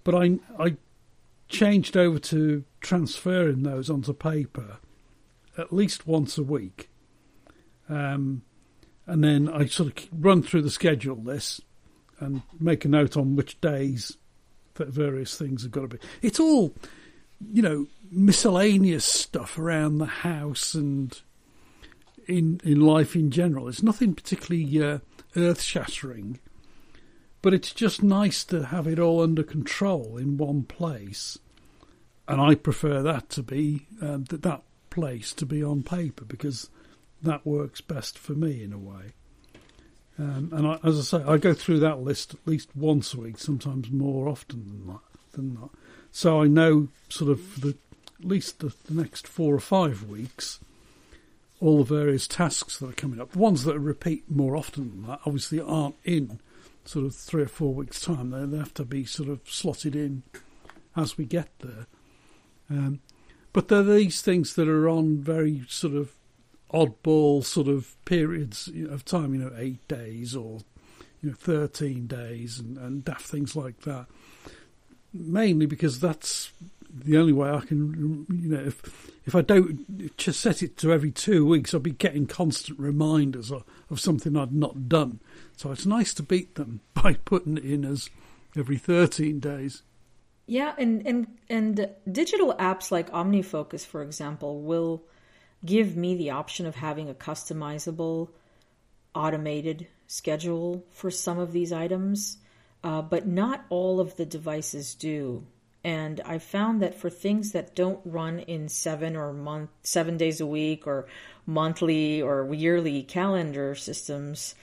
but 0.04 0.14
I 0.14 0.40
I 0.60 0.78
changed 1.50 1.98
over 1.98 2.20
to 2.20 2.64
transferring 2.82 3.64
those 3.64 3.90
onto 3.90 4.14
paper 4.14 4.78
at 5.58 5.74
least 5.74 6.06
once 6.08 6.38
a 6.38 6.44
week. 6.44 6.90
Um, 7.90 8.44
and 9.08 9.24
then 9.24 9.50
I 9.50 9.66
sort 9.66 9.98
of 9.98 10.08
run 10.12 10.44
through 10.44 10.62
the 10.62 10.70
schedule 10.70 11.16
list 11.16 11.62
and 12.20 12.42
make 12.60 12.84
a 12.86 12.90
note 12.90 13.16
on 13.16 13.36
which 13.36 13.60
days 13.62 14.18
that 14.76 14.90
various 14.90 15.36
things 15.36 15.64
have 15.64 15.72
got 15.72 15.82
to 15.82 15.88
be. 15.88 15.98
It's 16.22 16.40
all, 16.40 16.76
you 17.54 17.62
know, 17.62 17.88
miscellaneous 18.12 19.06
stuff 19.06 19.58
around 19.58 19.98
the 19.98 20.06
house 20.06 20.74
and 20.74 21.20
in 22.28 22.60
in 22.64 22.82
life 22.82 23.16
in 23.16 23.32
general. 23.32 23.70
It's 23.70 23.82
nothing 23.82 24.14
particularly 24.14 24.84
uh, 24.84 25.00
earth 25.36 25.62
shattering, 25.62 26.40
but 27.42 27.54
it's 27.54 27.72
just 27.72 28.04
nice 28.04 28.44
to 28.46 28.66
have 28.66 28.88
it 28.88 29.00
all 29.00 29.22
under 29.22 29.44
control 29.44 30.18
in 30.18 30.38
one 30.38 30.64
place. 30.64 31.40
And 32.28 32.42
I 32.42 32.56
prefer 32.56 33.02
that 33.04 33.30
to 33.32 33.44
be 33.44 33.88
um, 34.02 34.26
that 34.26 34.44
that 34.44 34.64
place 34.90 35.32
to 35.34 35.46
be 35.46 35.64
on 35.64 35.84
paper 35.84 36.26
because 36.26 36.70
that 37.22 37.46
works 37.46 37.82
best 37.82 38.18
for 38.18 38.34
me 38.34 38.64
in 38.64 38.74
a 38.74 38.78
way. 38.78 39.14
Um, 40.20 40.50
and 40.52 40.68
I, 40.68 40.80
as 40.84 40.98
I 40.98 41.20
say, 41.20 41.24
I 41.26 41.38
go 41.38 41.54
through 41.54 41.80
that 41.80 42.00
list 42.00 42.34
at 42.34 42.48
least 42.48 42.76
once 42.76 43.14
a 43.14 43.20
week, 43.20 43.38
sometimes 43.38 43.92
more 43.92 44.28
often 44.28 44.66
than 44.68 44.88
that. 44.88 45.02
Than 45.34 45.56
that. 45.56 45.70
So 46.12 46.42
I 46.42 46.48
know 46.48 46.88
sort 47.10 47.32
of 47.32 47.62
the 47.62 47.76
at 48.20 48.26
least 48.26 48.60
the, 48.60 48.74
the 48.86 48.96
next 48.96 49.28
four 49.28 49.54
or 49.54 49.60
five 49.60 50.04
weeks 50.04 50.60
all 51.60 51.84
the 51.84 51.96
various 51.96 52.28
tasks 52.28 52.78
that 52.78 52.90
are 52.90 52.94
coming 52.94 53.20
up. 53.20 53.32
The 53.32 53.40
ones 53.40 53.64
that 53.64 53.80
repeat 53.80 54.30
more 54.30 54.56
often 54.56 54.90
than 54.90 55.08
that 55.08 55.22
obviously 55.26 55.60
aren't 55.60 55.96
in 56.04 56.40
sort 56.86 57.06
of 57.06 57.16
three 57.16 57.44
or 57.44 57.48
four 57.48 57.74
weeks' 57.74 58.00
time. 58.00 58.30
They, 58.30 58.46
they 58.46 58.58
have 58.58 58.74
to 58.76 58.86
be 58.86 59.06
sort 59.06 59.30
of 59.30 59.42
slotted 59.46 59.96
in 59.96 60.24
as 60.96 61.18
we 61.18 61.26
get 61.26 61.50
there. 61.60 61.88
Um, 62.70 63.00
but 63.54 63.70
there 63.70 63.80
are 63.80 63.84
these 63.84 64.22
things 64.22 64.54
that 64.56 64.68
are 64.68 64.88
on 64.88 65.18
very 65.18 65.64
sort 65.68 65.96
of 65.96 66.12
oddball 66.74 67.44
sort 67.44 67.68
of 67.68 67.96
periods 68.06 68.70
of 68.90 69.06
time, 69.06 69.34
you 69.34 69.42
know, 69.42 69.52
eight 69.58 69.86
days 69.88 70.36
or 70.36 70.60
you 71.22 71.30
know, 71.30 71.36
thirteen 71.36 72.08
days, 72.08 72.60
and, 72.60 72.78
and 72.78 73.06
daft 73.06 73.26
things 73.26 73.56
like 73.56 73.82
that. 73.82 74.08
Mainly 75.14 75.66
because 75.66 76.00
that's 76.00 76.52
the 76.90 77.18
only 77.18 77.34
way 77.34 77.50
I 77.50 77.62
can, 77.62 78.26
you 78.30 78.50
know, 78.50 78.64
if 78.64 79.12
if 79.26 79.36
I 79.36 79.42
don't 79.42 80.16
just 80.18 80.40
set 80.40 80.64
it 80.64 80.78
to 80.78 80.94
every 80.94 81.12
two 81.12 81.46
weeks, 81.46 81.74
I'll 81.74 81.80
be 81.80 81.92
getting 81.92 82.28
constant 82.28 82.80
reminders 82.80 83.52
of, 83.52 83.64
of 83.90 84.00
something 84.00 84.38
I'd 84.38 84.54
not 84.54 84.88
done. 84.88 85.20
So 85.58 85.72
it's 85.72 85.86
nice 85.86 86.14
to 86.16 86.24
beat 86.24 86.56
them 86.56 86.82
by 86.94 87.14
putting 87.26 87.58
it 87.58 87.66
in 87.66 87.86
as 87.86 88.10
every 88.56 88.78
thirteen 88.78 89.40
days. 89.40 89.84
Yeah, 90.46 90.74
and 90.78 91.06
and 91.06 91.28
and 91.50 91.90
digital 92.10 92.54
apps 92.56 92.90
like 92.90 93.12
OmniFocus, 93.12 93.86
for 93.86 94.02
example, 94.02 94.62
will 94.62 95.04
give 95.66 95.96
me 95.96 96.16
the 96.16 96.32
option 96.32 96.66
of 96.66 96.76
having 96.76 97.10
a 97.10 97.14
customizable, 97.14 98.30
automated 99.14 99.88
schedule 100.08 100.86
for 100.92 101.12
some 101.12 101.40
of 101.40 101.52
these 101.52 101.74
items, 101.74 102.38
uh, 102.84 103.02
but 103.02 103.28
not 103.28 103.66
all 103.70 104.00
of 104.00 104.16
the 104.16 104.26
devices 104.26 104.96
do. 104.96 105.46
And 105.84 106.20
I 106.22 106.40
found 106.40 106.82
that 106.82 106.96
for 106.96 107.10
things 107.10 107.52
that 107.54 107.76
don't 107.76 108.02
run 108.04 108.40
in 108.40 108.68
seven 108.68 109.16
or 109.16 109.32
month, 109.32 109.70
seven 109.84 110.18
days 110.18 110.42
a 110.42 110.46
week, 110.46 110.86
or 110.86 111.08
monthly 111.46 112.22
or 112.22 112.54
yearly 112.54 113.04
calendar 113.04 113.74
systems, 113.74 114.54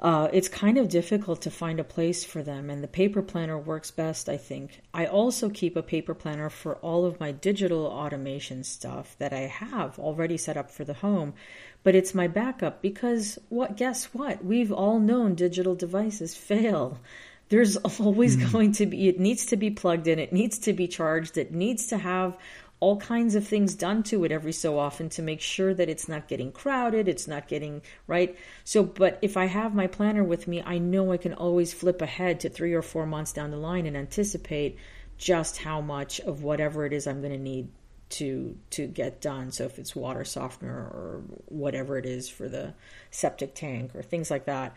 uh, 0.00 0.28
it's 0.32 0.48
kind 0.48 0.76
of 0.76 0.88
difficult 0.88 1.40
to 1.42 1.50
find 1.50 1.78
a 1.78 1.84
place 1.84 2.24
for 2.24 2.42
them, 2.42 2.68
and 2.68 2.82
the 2.82 2.88
paper 2.88 3.22
planner 3.22 3.58
works 3.58 3.90
best, 3.90 4.28
I 4.28 4.36
think. 4.36 4.80
I 4.92 5.06
also 5.06 5.48
keep 5.48 5.76
a 5.76 5.82
paper 5.82 6.14
planner 6.14 6.50
for 6.50 6.76
all 6.76 7.06
of 7.06 7.20
my 7.20 7.32
digital 7.32 7.86
automation 7.86 8.64
stuff 8.64 9.16
that 9.18 9.32
I 9.32 9.46
have 9.46 9.98
already 9.98 10.36
set 10.36 10.56
up 10.56 10.70
for 10.70 10.84
the 10.84 10.94
home, 10.94 11.34
but 11.84 11.94
it's 11.94 12.14
my 12.14 12.26
backup 12.26 12.82
because 12.82 13.38
what? 13.48 13.76
Guess 13.76 14.06
what? 14.06 14.44
We've 14.44 14.72
all 14.72 14.98
known 14.98 15.34
digital 15.34 15.74
devices 15.74 16.34
fail. 16.50 16.98
There's 17.48 17.76
always 18.00 18.36
going 18.36 18.72
to 18.72 18.86
be, 18.86 19.08
it 19.08 19.20
needs 19.20 19.46
to 19.46 19.56
be 19.56 19.70
plugged 19.70 20.08
in, 20.08 20.18
it 20.18 20.32
needs 20.32 20.58
to 20.60 20.72
be 20.72 20.88
charged, 20.88 21.38
it 21.38 21.52
needs 21.52 21.86
to 21.88 21.98
have 21.98 22.36
all 22.84 22.98
kinds 22.98 23.34
of 23.34 23.48
things 23.48 23.74
done 23.74 24.02
to 24.02 24.24
it 24.24 24.30
every 24.30 24.52
so 24.52 24.78
often 24.78 25.08
to 25.08 25.22
make 25.22 25.40
sure 25.40 25.72
that 25.72 25.88
it's 25.88 26.06
not 26.06 26.28
getting 26.28 26.52
crowded, 26.52 27.08
it's 27.08 27.26
not 27.26 27.48
getting 27.48 27.80
right. 28.06 28.36
So, 28.62 28.82
but 28.82 29.18
if 29.22 29.38
I 29.38 29.46
have 29.46 29.74
my 29.74 29.86
planner 29.86 30.22
with 30.22 30.46
me, 30.46 30.62
I 30.62 30.76
know 30.76 31.10
I 31.10 31.16
can 31.16 31.32
always 31.32 31.72
flip 31.72 32.02
ahead 32.02 32.40
to 32.40 32.50
three 32.50 32.74
or 32.74 32.82
four 32.82 33.06
months 33.06 33.32
down 33.32 33.50
the 33.50 33.56
line 33.56 33.86
and 33.86 33.96
anticipate 33.96 34.76
just 35.16 35.56
how 35.56 35.80
much 35.80 36.20
of 36.20 36.42
whatever 36.42 36.84
it 36.84 36.92
is 36.92 37.06
I'm 37.06 37.22
going 37.22 37.32
to 37.32 37.38
need 37.38 37.68
to 38.10 38.54
to 38.72 38.86
get 38.86 39.22
done. 39.22 39.50
So 39.50 39.64
if 39.64 39.78
it's 39.78 39.96
water 39.96 40.26
softener 40.26 40.76
or 40.76 41.22
whatever 41.46 41.96
it 41.96 42.04
is 42.04 42.28
for 42.28 42.50
the 42.50 42.74
septic 43.10 43.54
tank 43.54 43.94
or 43.94 44.02
things 44.02 44.30
like 44.30 44.44
that. 44.44 44.76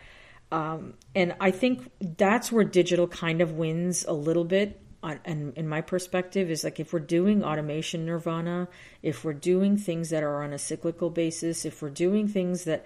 Um, 0.49 0.93
and 1.13 1.35
I 1.41 1.51
think 1.51 1.91
that's 1.99 2.53
where 2.53 2.63
digital 2.63 3.09
kind 3.09 3.41
of 3.41 3.51
wins 3.51 4.05
a 4.05 4.13
little 4.13 4.45
bit. 4.45 4.79
And 5.03 5.55
in 5.55 5.67
my 5.67 5.81
perspective, 5.81 6.49
is 6.49 6.63
like 6.63 6.79
if 6.79 6.91
we're 6.91 6.99
doing 6.99 7.43
automation 7.43 8.05
nirvana, 8.05 8.67
if 9.03 9.23
we're 9.23 9.33
doing 9.33 9.77
things 9.77 10.09
that 10.09 10.23
are 10.23 10.43
on 10.43 10.53
a 10.53 10.59
cyclical 10.59 11.09
basis, 11.09 11.65
if 11.65 11.81
we're 11.81 11.89
doing 11.89 12.27
things 12.27 12.63
that 12.65 12.85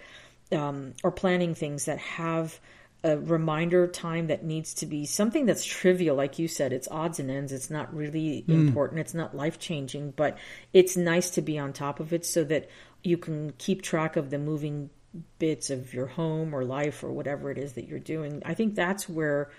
um, 0.51 0.93
or 1.03 1.11
planning 1.11 1.55
things 1.55 1.85
that 1.85 1.97
have 1.99 2.59
a 3.03 3.17
reminder 3.17 3.87
time 3.87 4.27
that 4.27 4.43
needs 4.43 4.75
to 4.75 4.85
be 4.85 5.05
something 5.05 5.45
that's 5.45 5.65
trivial, 5.65 6.15
like 6.15 6.37
you 6.37 6.47
said, 6.47 6.71
it's 6.71 6.87
odds 6.89 7.19
and 7.19 7.31
ends. 7.31 7.51
It's 7.51 7.69
not 7.69 7.93
really 7.95 8.45
mm. 8.47 8.53
important. 8.53 8.99
It's 8.99 9.13
not 9.13 9.35
life 9.35 9.57
changing, 9.57 10.11
but 10.11 10.37
it's 10.73 10.95
nice 10.95 11.31
to 11.31 11.41
be 11.41 11.57
on 11.57 11.73
top 11.73 11.99
of 11.99 12.13
it 12.13 12.25
so 12.25 12.43
that 12.43 12.69
you 13.03 13.17
can 13.17 13.53
keep 13.57 13.81
track 13.81 14.17
of 14.17 14.29
the 14.29 14.37
moving 14.37 14.91
bits 15.39 15.69
of 15.69 15.93
your 15.93 16.05
home 16.05 16.53
or 16.53 16.63
life 16.63 17.03
or 17.03 17.11
whatever 17.11 17.49
it 17.49 17.57
is 17.57 17.73
that 17.73 17.87
you're 17.87 17.99
doing. 17.99 18.41
I 18.45 18.53
think 18.53 18.75
that's 18.75 19.09
where 19.09 19.49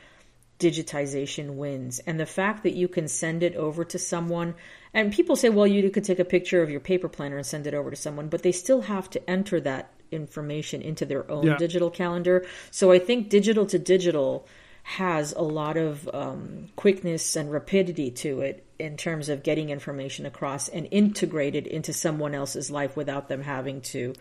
digitization 0.63 1.57
wins. 1.57 1.99
And 2.01 2.21
the 2.21 2.27
fact 2.27 2.63
that 2.63 2.75
you 2.75 2.87
can 2.87 3.09
send 3.09 3.43
it 3.43 3.57
over 3.57 3.85
to 3.85 3.99
someone, 3.99 4.55
and 4.95 5.13
people 5.13 5.35
say, 5.35 5.49
well, 5.49 5.67
you 5.67 5.91
could 5.91 6.05
take 6.05 6.21
a 6.21 6.25
picture 6.25 6.63
of 6.63 6.71
your 6.71 6.81
paper 6.81 7.09
planner 7.09 7.37
and 7.37 7.47
send 7.47 7.67
it 7.67 7.75
over 7.75 7.91
to 7.91 7.97
someone, 7.97 8.29
but 8.29 8.43
they 8.43 8.53
still 8.53 8.83
have 8.83 9.11
to 9.11 9.31
enter 9.31 9.61
that 9.61 9.91
information 10.13 10.83
into 10.83 11.05
their 11.05 11.29
own 11.31 11.47
yeah. 11.47 11.57
digital 11.57 11.91
calendar. 11.91 12.47
So 12.71 12.93
I 12.93 12.99
think 12.99 13.29
digital 13.29 13.67
to 13.67 13.79
digital 13.79 14.47
has 14.85 15.33
a 15.33 15.43
lot 15.43 15.77
of 15.77 16.09
um, 16.13 16.69
quickness 16.77 17.37
and 17.37 17.51
rapidity 17.51 18.11
to 18.11 18.41
it 18.41 18.65
in 18.79 18.97
terms 18.97 19.29
of 19.29 19.43
getting 19.43 19.71
information 19.71 20.27
across 20.27 20.69
and 20.69 20.89
integrated 20.91 21.67
into 21.67 21.93
someone 21.93 22.35
else's 22.35 22.71
life 22.71 22.97
without 22.97 23.29
them 23.29 23.43
having 23.43 23.81
to 23.81 24.13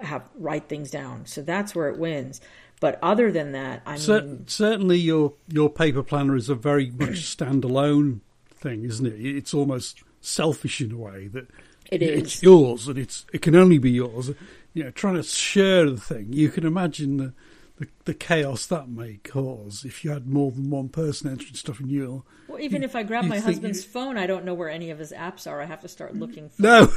have 0.00 0.22
write 0.36 0.68
things 0.68 0.90
down. 0.90 1.26
So 1.26 1.42
that's 1.42 1.74
where 1.74 1.88
it 1.88 1.98
wins. 1.98 2.40
But 2.80 2.98
other 3.02 3.32
than 3.32 3.52
that, 3.52 3.82
I 3.86 3.96
Cer- 3.96 4.22
mean, 4.22 4.48
certainly 4.48 4.98
your 4.98 5.34
your 5.48 5.70
paper 5.70 6.02
planner 6.02 6.36
is 6.36 6.48
a 6.48 6.54
very 6.54 6.90
much 6.90 7.20
standalone 7.36 8.20
thing, 8.48 8.84
isn't 8.84 9.06
it? 9.06 9.20
It's 9.20 9.54
almost 9.54 10.02
selfish 10.20 10.80
in 10.80 10.92
a 10.92 10.96
way 10.96 11.28
that 11.28 11.48
it 11.90 12.02
is. 12.02 12.22
It's 12.22 12.42
yours, 12.42 12.88
and 12.88 12.98
it's 12.98 13.26
it 13.32 13.42
can 13.42 13.56
only 13.56 13.78
be 13.78 13.90
yours 13.90 14.30
you 14.78 14.84
know, 14.84 14.90
trying 14.92 15.14
to 15.14 15.22
share 15.24 15.90
the 15.90 15.96
thing, 15.96 16.32
you 16.32 16.50
can 16.50 16.64
imagine 16.64 17.16
the, 17.16 17.32
the, 17.78 17.88
the, 18.04 18.14
chaos 18.14 18.66
that 18.66 18.88
may 18.88 19.18
cause 19.24 19.84
if 19.84 20.04
you 20.04 20.10
had 20.10 20.26
more 20.28 20.50
than 20.50 20.70
one 20.70 20.88
person 20.88 21.30
entering 21.30 21.54
stuff 21.54 21.80
in 21.80 21.88
your. 21.88 22.24
Well, 22.48 22.60
even 22.60 22.82
you, 22.82 22.86
if 22.86 22.96
I 22.96 23.02
grab 23.02 23.24
my 23.24 23.38
husband's 23.38 23.84
you, 23.84 23.90
phone, 23.90 24.18
I 24.18 24.26
don't 24.26 24.44
know 24.44 24.54
where 24.54 24.68
any 24.68 24.90
of 24.90 24.98
his 24.98 25.12
apps 25.12 25.46
are. 25.46 25.60
I 25.60 25.66
have 25.66 25.82
to 25.82 25.88
start 25.88 26.16
looking. 26.16 26.48
For 26.48 26.62
no, 26.62 26.92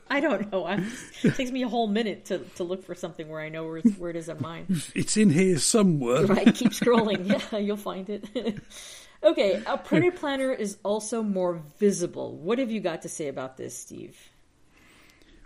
I 0.10 0.20
don't 0.20 0.50
know. 0.50 0.66
I'm, 0.66 0.90
it 1.22 1.34
takes 1.34 1.50
me 1.50 1.62
a 1.62 1.68
whole 1.68 1.86
minute 1.86 2.26
to, 2.26 2.38
to 2.56 2.64
look 2.64 2.84
for 2.84 2.94
something 2.94 3.28
where 3.28 3.40
I 3.40 3.48
know 3.48 3.64
where, 3.64 3.80
where 3.80 4.10
it 4.10 4.16
is 4.16 4.28
on 4.28 4.40
mine. 4.40 4.66
It's 4.94 5.16
in 5.16 5.30
here 5.30 5.58
somewhere. 5.58 6.26
Right, 6.26 6.54
keep 6.54 6.72
scrolling. 6.72 7.26
Yeah, 7.52 7.58
you'll 7.58 7.76
find 7.76 8.08
it. 8.08 8.24
okay, 9.22 9.62
a 9.66 9.76
printed 9.76 10.16
planner 10.16 10.52
is 10.52 10.78
also 10.82 11.22
more 11.22 11.62
visible. 11.78 12.36
What 12.36 12.58
have 12.58 12.70
you 12.70 12.80
got 12.80 13.02
to 13.02 13.08
say 13.08 13.28
about 13.28 13.56
this, 13.56 13.76
Steve? 13.76 14.16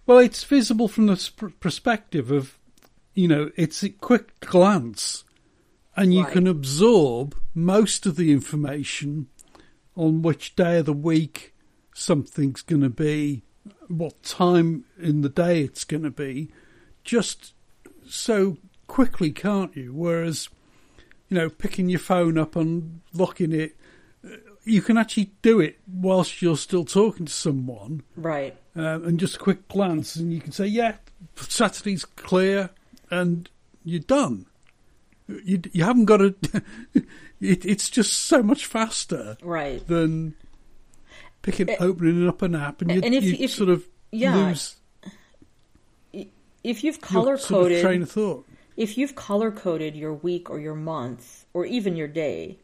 Well, 0.07 0.18
it's 0.18 0.44
visible 0.44 0.88
from 0.88 1.07
the 1.07 1.16
sp- 1.18 1.59
perspective 1.61 2.31
of, 2.31 2.59
you 3.14 3.29
know, 3.29 3.51
it's 3.57 3.83
a 3.83 3.90
quick 3.90 4.38
glance 4.40 5.25
and 5.96 6.14
you 6.14 6.25
right. 6.25 6.33
can 6.33 6.46
absorb 6.46 7.37
most 7.55 8.07
of 8.07 8.16
the 8.16 8.33
information 8.33 9.29
on 9.96 10.22
which 10.22 10.57
day 10.57 10.79
of 10.79 10.87
the 10.87 10.92
week 10.92 11.55
something's 11.94 12.62
going 12.62 12.83
to 12.83 12.88
be, 12.88 13.42
what 13.88 14.22
time 14.22 14.85
in 14.98 15.20
the 15.20 15.29
day 15.29 15.62
it's 15.62 15.85
going 15.85 16.03
to 16.03 16.11
be, 16.11 16.51
just 17.05 17.53
so 18.09 18.57
quickly, 18.87 19.31
can't 19.31 19.77
you? 19.77 19.92
Whereas, 19.92 20.48
you 21.29 21.37
know, 21.37 21.51
picking 21.51 21.90
your 21.90 22.01
phone 22.01 22.38
up 22.38 22.57
and 22.57 23.01
locking 23.12 23.53
it, 23.53 23.77
you 24.64 24.81
can 24.81 24.96
actually 24.96 25.33
do 25.42 25.61
it 25.61 25.79
whilst 25.87 26.40
you're 26.40 26.57
still 26.57 26.85
talking 26.85 27.27
to 27.27 27.33
someone. 27.33 28.03
Right 28.16 28.57
um, 28.75 29.05
and 29.05 29.20
just 29.20 29.37
a 29.37 29.38
quick 29.38 29.68
glance, 29.68 30.16
and 30.16 30.33
you 30.33 30.40
can 30.40 30.53
say, 30.53 30.66
yeah, 30.66 30.96
Saturday's 31.37 32.05
clear, 32.05 32.70
and 33.12 33.48
you're 33.85 34.01
done. 34.01 34.46
You 35.29 35.62
you 35.72 35.85
haven't 35.85 36.07
got 36.07 36.16
to. 36.16 36.35
it, 37.40 37.64
it's 37.64 37.88
just 37.88 38.12
so 38.12 38.42
much 38.42 38.66
faster, 38.66 39.37
right? 39.42 39.87
Than 39.87 40.35
picking 41.42 41.68
it, 41.68 41.81
opening 41.81 42.27
up 42.27 42.42
an 42.42 42.57
app, 42.57 42.83
and 42.83 42.90
you, 42.90 43.01
and 43.05 43.14
if, 43.14 43.22
you 43.22 43.37
if, 43.38 43.53
sort 43.53 43.68
of 43.68 43.87
yeah, 44.11 44.35
lose. 44.35 44.77
If 46.64 46.85
you've 46.85 47.01
color 47.01 47.37
coded 47.37 47.46
sort 47.46 47.72
of 47.72 47.81
train 47.81 48.03
of 48.03 48.11
thought, 48.11 48.46
if 48.77 48.96
you've 48.98 49.14
color 49.14 49.51
coded 49.51 49.94
your 49.94 50.14
week 50.14 50.51
or 50.51 50.59
your 50.59 50.75
month 50.75 51.46
or 51.53 51.66
even 51.66 51.96
your 51.96 52.09
day, 52.09 52.59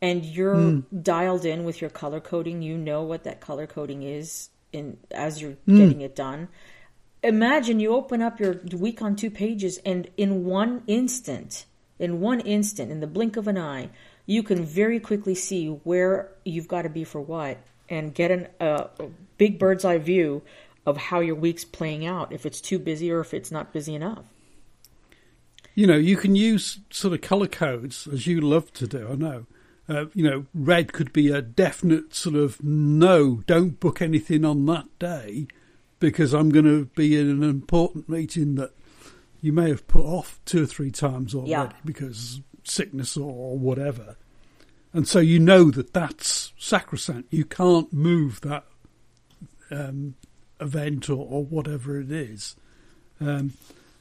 and 0.00 0.24
you're 0.24 0.54
mm. 0.54 1.02
dialed 1.02 1.44
in 1.44 1.64
with 1.64 1.80
your 1.80 1.90
color 1.90 2.20
coding, 2.20 2.62
you 2.62 2.76
know 2.76 3.02
what 3.02 3.24
that 3.24 3.40
color 3.40 3.66
coding 3.66 4.02
is 4.02 4.50
in 4.72 4.98
as 5.10 5.40
you're 5.42 5.56
mm. 5.66 5.76
getting 5.76 6.00
it 6.00 6.14
done. 6.16 6.48
Imagine 7.22 7.80
you 7.80 7.94
open 7.94 8.22
up 8.22 8.40
your 8.40 8.54
week 8.76 9.02
on 9.02 9.14
two 9.14 9.30
pages, 9.30 9.78
and 9.84 10.08
in 10.16 10.44
one 10.44 10.82
instant, 10.86 11.66
in 11.98 12.20
one 12.20 12.40
instant, 12.40 12.90
in 12.90 13.00
the 13.00 13.06
blink 13.06 13.36
of 13.36 13.46
an 13.46 13.58
eye, 13.58 13.90
you 14.26 14.42
can 14.42 14.64
very 14.64 14.98
quickly 14.98 15.34
see 15.34 15.68
where 15.68 16.30
you've 16.44 16.68
got 16.68 16.82
to 16.82 16.88
be 16.88 17.04
for 17.04 17.20
what, 17.20 17.58
and 17.88 18.14
get 18.14 18.30
an, 18.30 18.48
uh, 18.60 18.86
a 18.98 19.06
big 19.36 19.58
bird's 19.58 19.84
eye 19.84 19.98
view 19.98 20.42
of 20.86 20.96
how 20.96 21.20
your 21.20 21.34
week's 21.34 21.64
playing 21.64 22.06
out. 22.06 22.32
If 22.32 22.46
it's 22.46 22.60
too 22.60 22.78
busy 22.78 23.10
or 23.10 23.20
if 23.20 23.34
it's 23.34 23.50
not 23.50 23.72
busy 23.72 23.94
enough. 23.94 24.24
You 25.74 25.86
know, 25.86 25.96
you 25.96 26.16
can 26.16 26.34
use 26.34 26.80
sort 26.90 27.12
of 27.12 27.20
color 27.20 27.46
codes 27.46 28.08
as 28.10 28.26
you 28.26 28.40
love 28.40 28.72
to 28.74 28.86
do. 28.86 29.08
I 29.10 29.14
know 29.14 29.46
uh, 29.90 30.06
you 30.14 30.22
know, 30.22 30.46
red 30.54 30.92
could 30.92 31.12
be 31.12 31.28
a 31.28 31.42
definite 31.42 32.14
sort 32.14 32.36
of 32.36 32.62
no, 32.62 33.42
don't 33.46 33.80
book 33.80 34.00
anything 34.00 34.44
on 34.44 34.64
that 34.66 34.86
day 34.98 35.48
because 36.00 36.34
I'm 36.34 36.50
going 36.50 36.64
to 36.64 36.86
be 36.96 37.16
in 37.16 37.28
an 37.30 37.42
important 37.42 38.08
meeting 38.08 38.56
that 38.56 38.72
you 39.40 39.52
may 39.52 39.68
have 39.68 39.86
put 39.86 40.04
off 40.04 40.40
two 40.44 40.64
or 40.64 40.66
three 40.66 40.90
times 40.90 41.34
already 41.34 41.50
yeah. 41.50 41.72
because 41.84 42.40
sickness 42.64 43.16
or 43.16 43.56
whatever. 43.56 44.16
And 44.92 45.06
so 45.06 45.20
you 45.20 45.38
know 45.38 45.70
that 45.70 45.92
that's 45.92 46.52
sacrosanct. 46.58 47.32
You 47.32 47.44
can't 47.44 47.92
move 47.92 48.40
that 48.40 48.64
um, 49.70 50.16
event 50.60 51.08
or, 51.08 51.24
or, 51.24 51.44
whatever 51.44 52.00
it 52.00 52.10
is. 52.10 52.56
Um, 53.20 53.52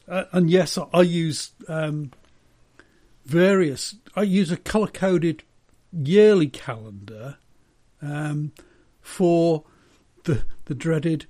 uh, 0.08 0.24
and 0.32 0.50
yes, 0.50 0.80
I, 0.80 0.86
I 0.92 1.02
use 1.04 1.52
um, 1.68 2.12
various. 3.26 3.96
I 4.16 4.24
use 4.24 4.52
a 4.52 4.58
color 4.58 4.88
coded 4.88 5.44
yearly 5.94 6.48
calendar 6.48 7.38
um, 8.02 8.52
for 9.00 9.64
the 10.24 10.44
the 10.66 10.74
dreaded 10.74 11.28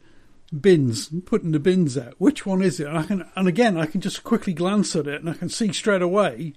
bins, 0.49 1.09
putting 1.25 1.51
the 1.51 1.59
bins 1.59 1.97
out. 1.97 2.15
Which 2.17 2.45
one 2.45 2.61
is 2.61 2.79
it? 2.79 2.87
And 2.87 2.97
I 2.97 3.03
can, 3.03 3.29
and 3.35 3.47
again, 3.47 3.77
I 3.77 3.85
can 3.85 4.01
just 4.01 4.23
quickly 4.23 4.53
glance 4.53 4.95
at 4.95 5.07
it 5.07 5.21
and 5.21 5.29
I 5.29 5.33
can 5.33 5.49
see 5.49 5.71
straight 5.73 6.01
away 6.01 6.53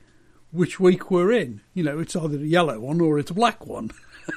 which 0.51 0.79
week 0.79 1.11
we're 1.11 1.33
in. 1.33 1.61
You 1.75 1.83
know, 1.85 1.99
it's 1.99 2.17
either 2.17 2.37
a 2.37 2.41
yellow 2.41 2.79
one 2.81 3.01
or 3.01 3.19
it's 3.19 3.31
a 3.31 3.35
black 3.35 3.67
one. 3.67 3.91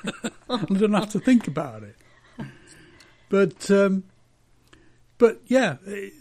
I 0.49 0.65
don't 0.65 0.93
have 0.93 1.11
to 1.11 1.19
think 1.19 1.47
about 1.47 1.83
it. 1.83 1.95
But, 3.29 3.69
um, 3.71 4.03
but 5.17 5.41
yeah, 5.47 5.77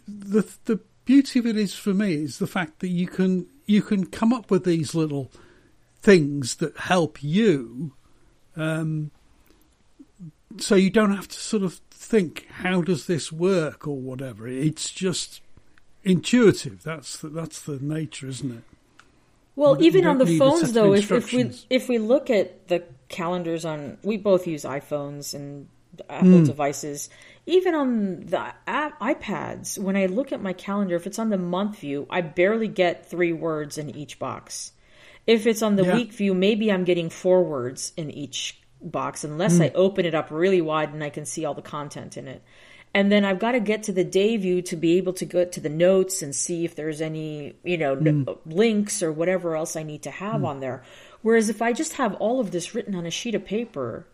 the 0.07 0.49
the 0.65 0.81
beauty 1.05 1.39
of 1.39 1.47
it 1.47 1.57
is 1.57 1.75
for 1.75 1.93
me 1.95 2.15
is 2.15 2.39
the 2.39 2.47
fact 2.47 2.81
that 2.81 2.89
you 2.89 3.07
can 3.07 3.47
you 3.67 3.83
can 3.83 4.07
come 4.07 4.33
up 4.33 4.51
with 4.51 4.65
these 4.65 4.95
little 4.95 5.31
things 6.01 6.57
that 6.57 6.77
help 6.79 7.23
you. 7.23 7.95
Um, 8.57 9.11
so 10.59 10.75
you 10.75 10.91
don't 10.91 11.15
have 11.15 11.29
to 11.29 11.39
sort 11.39 11.63
of 11.63 11.81
think, 11.91 12.47
how 12.51 12.83
does 12.83 13.07
this 13.07 13.33
work 13.33 13.89
or 13.89 13.97
whatever. 13.97 14.47
It's 14.47 14.91
just 14.91 15.41
intuitive. 16.05 16.83
That's 16.83 17.19
the, 17.19 17.29
that's 17.29 17.61
the 17.61 17.79
nature, 17.81 18.29
isn't 18.29 18.59
it? 18.59 18.63
Well, 19.57 19.81
you 19.81 19.87
even 19.87 20.07
on 20.07 20.19
the 20.19 20.37
phones, 20.39 20.73
though, 20.73 20.95
if, 20.95 21.11
if 21.13 21.33
we 21.33 21.51
if 21.71 21.89
we 21.89 21.99
look 21.99 22.29
at 22.29 22.69
the 22.69 22.83
calendars 23.09 23.65
on, 23.65 23.99
we 24.03 24.17
both 24.17 24.47
use 24.49 24.65
iPhones 24.65 25.33
and 25.33 25.69
Apple 26.11 26.29
mm. 26.29 26.47
devices. 26.47 27.09
Even 27.47 27.75
on 27.75 28.27
the 28.27 28.53
app, 28.67 28.99
iPads, 29.01 29.79
when 29.79 29.97
I 29.97 30.07
look 30.07 30.33
at 30.33 30.43
my 30.43 30.55
calendar, 30.55 30.97
if 30.97 31.07
it's 31.07 31.21
on 31.21 31.31
the 31.31 31.39
month 31.39 31.79
view, 31.79 32.07
I 32.11 32.21
barely 32.21 32.69
get 32.69 33.07
three 33.07 33.33
words 33.33 33.79
in 33.79 33.95
each 33.95 34.19
box. 34.19 34.73
If 35.27 35.47
it's 35.47 35.63
on 35.63 35.77
the 35.77 35.85
yeah. 35.85 35.95
week 35.95 36.13
view, 36.13 36.35
maybe 36.35 36.73
I'm 36.73 36.85
getting 36.85 37.09
four 37.09 37.45
words 37.45 37.93
in 37.97 38.11
each 38.11 38.61
box 38.85 39.25
unless 39.25 39.59
mm. 39.59 39.65
I 39.65 39.73
open 39.75 40.07
it 40.07 40.15
up 40.15 40.31
really 40.31 40.61
wide 40.61 40.93
and 40.93 41.03
I 41.03 41.11
can 41.11 41.25
see 41.25 41.45
all 41.45 41.55
the 41.55 41.63
content 41.63 42.17
in 42.17 42.29
it. 42.29 42.43
And 42.97 43.11
then 43.11 43.25
I've 43.25 43.41
got 43.41 43.53
to 43.53 43.61
get 43.61 43.83
to 43.85 43.93
the 43.93 44.05
day 44.05 44.37
view 44.37 44.63
to 44.63 44.77
be 44.77 44.99
able 44.99 45.15
to 45.15 45.25
go 45.25 45.45
to 45.45 45.61
the 45.61 45.69
notes 45.69 46.23
and 46.23 46.35
see 46.35 46.65
if 46.65 46.77
there's 46.77 47.01
any, 47.01 47.55
you 47.65 47.77
know, 47.77 47.97
mm. 47.97 48.39
links 48.47 49.03
or 49.03 49.11
whatever 49.11 49.57
else 49.57 49.75
I 49.75 49.83
need 49.83 50.03
to 50.03 50.13
have 50.13 50.43
mm. 50.43 50.47
on 50.47 50.61
there. 50.61 50.85
Whereas 51.23 51.49
if 51.49 51.61
I 51.61 51.73
just 51.73 51.95
have 51.95 52.15
all 52.15 52.39
of 52.39 52.53
this 52.53 52.73
written 52.75 52.95
on 52.95 53.05
a 53.05 53.11
sheet 53.11 53.35
of 53.35 53.45
paper, 53.45 54.07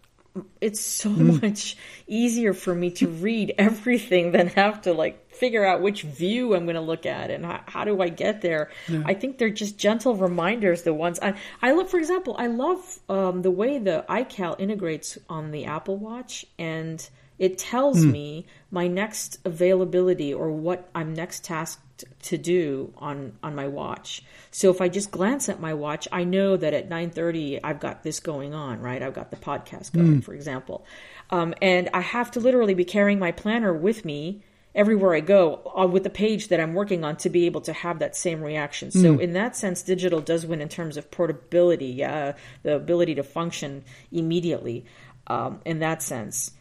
it's 0.60 0.80
so 0.80 1.10
mm. 1.10 1.42
much 1.42 1.76
easier 2.06 2.54
for 2.54 2.74
me 2.74 2.90
to 2.92 3.08
read 3.08 3.54
everything 3.58 4.32
than 4.32 4.46
have 4.48 4.82
to 4.82 4.92
like 4.92 5.30
figure 5.32 5.64
out 5.64 5.80
which 5.80 6.02
view 6.02 6.54
I'm 6.54 6.64
going 6.64 6.76
to 6.76 6.80
look 6.80 7.06
at 7.06 7.30
and 7.30 7.44
how, 7.44 7.60
how 7.66 7.84
do 7.84 8.00
I 8.00 8.08
get 8.08 8.40
there. 8.40 8.70
Yeah. 8.88 9.02
I 9.04 9.14
think 9.14 9.38
they're 9.38 9.50
just 9.50 9.78
gentle 9.78 10.14
reminders. 10.14 10.82
The 10.82 10.94
ones 10.94 11.18
I 11.20 11.34
I 11.62 11.72
love, 11.72 11.90
for 11.90 11.98
example, 11.98 12.36
I 12.38 12.46
love 12.46 13.00
um, 13.08 13.42
the 13.42 13.50
way 13.50 13.78
the 13.78 14.04
iCal 14.08 14.58
integrates 14.60 15.18
on 15.28 15.50
the 15.50 15.64
Apple 15.64 15.96
Watch 15.96 16.46
and 16.58 17.08
it 17.38 17.56
tells 17.56 18.04
mm. 18.04 18.12
me 18.12 18.46
my 18.70 18.86
next 18.86 19.38
availability 19.46 20.32
or 20.32 20.52
what 20.52 20.90
I'm 20.94 21.14
next 21.14 21.42
tasked 21.44 21.89
to 22.22 22.38
do 22.38 22.92
on 22.98 23.32
on 23.42 23.54
my 23.54 23.68
watch. 23.68 24.22
So 24.50 24.70
if 24.70 24.80
I 24.80 24.88
just 24.88 25.10
glance 25.10 25.48
at 25.48 25.60
my 25.60 25.74
watch, 25.74 26.08
I 26.12 26.24
know 26.24 26.56
that 26.56 26.74
at 26.74 26.88
9:30 26.88 27.60
I've 27.62 27.80
got 27.80 28.02
this 28.02 28.20
going 28.20 28.54
on, 28.54 28.80
right? 28.80 29.02
I've 29.02 29.14
got 29.14 29.30
the 29.30 29.36
podcast 29.36 29.92
going, 29.92 30.20
mm. 30.20 30.24
for 30.24 30.34
example. 30.34 30.84
Um, 31.30 31.54
and 31.62 31.88
I 31.94 32.00
have 32.00 32.30
to 32.32 32.40
literally 32.40 32.74
be 32.74 32.84
carrying 32.84 33.18
my 33.18 33.32
planner 33.32 33.72
with 33.72 34.04
me 34.04 34.42
everywhere 34.74 35.14
I 35.14 35.20
go 35.20 35.72
uh, 35.76 35.86
with 35.86 36.04
the 36.04 36.10
page 36.10 36.48
that 36.48 36.60
I'm 36.60 36.74
working 36.74 37.04
on 37.04 37.16
to 37.18 37.30
be 37.30 37.46
able 37.46 37.60
to 37.62 37.72
have 37.72 37.98
that 37.98 38.16
same 38.16 38.40
reaction. 38.40 38.90
So 38.90 39.16
mm. 39.16 39.20
in 39.20 39.32
that 39.32 39.56
sense, 39.56 39.82
digital 39.82 40.20
does 40.20 40.46
win 40.46 40.60
in 40.60 40.68
terms 40.68 40.96
of 40.96 41.10
portability, 41.10 41.86
yeah, 41.86 42.34
the 42.62 42.76
ability 42.76 43.16
to 43.16 43.22
function 43.22 43.84
immediately 44.12 44.84
um, 45.26 45.60
in 45.64 45.80
that 45.80 46.02
sense. 46.02 46.52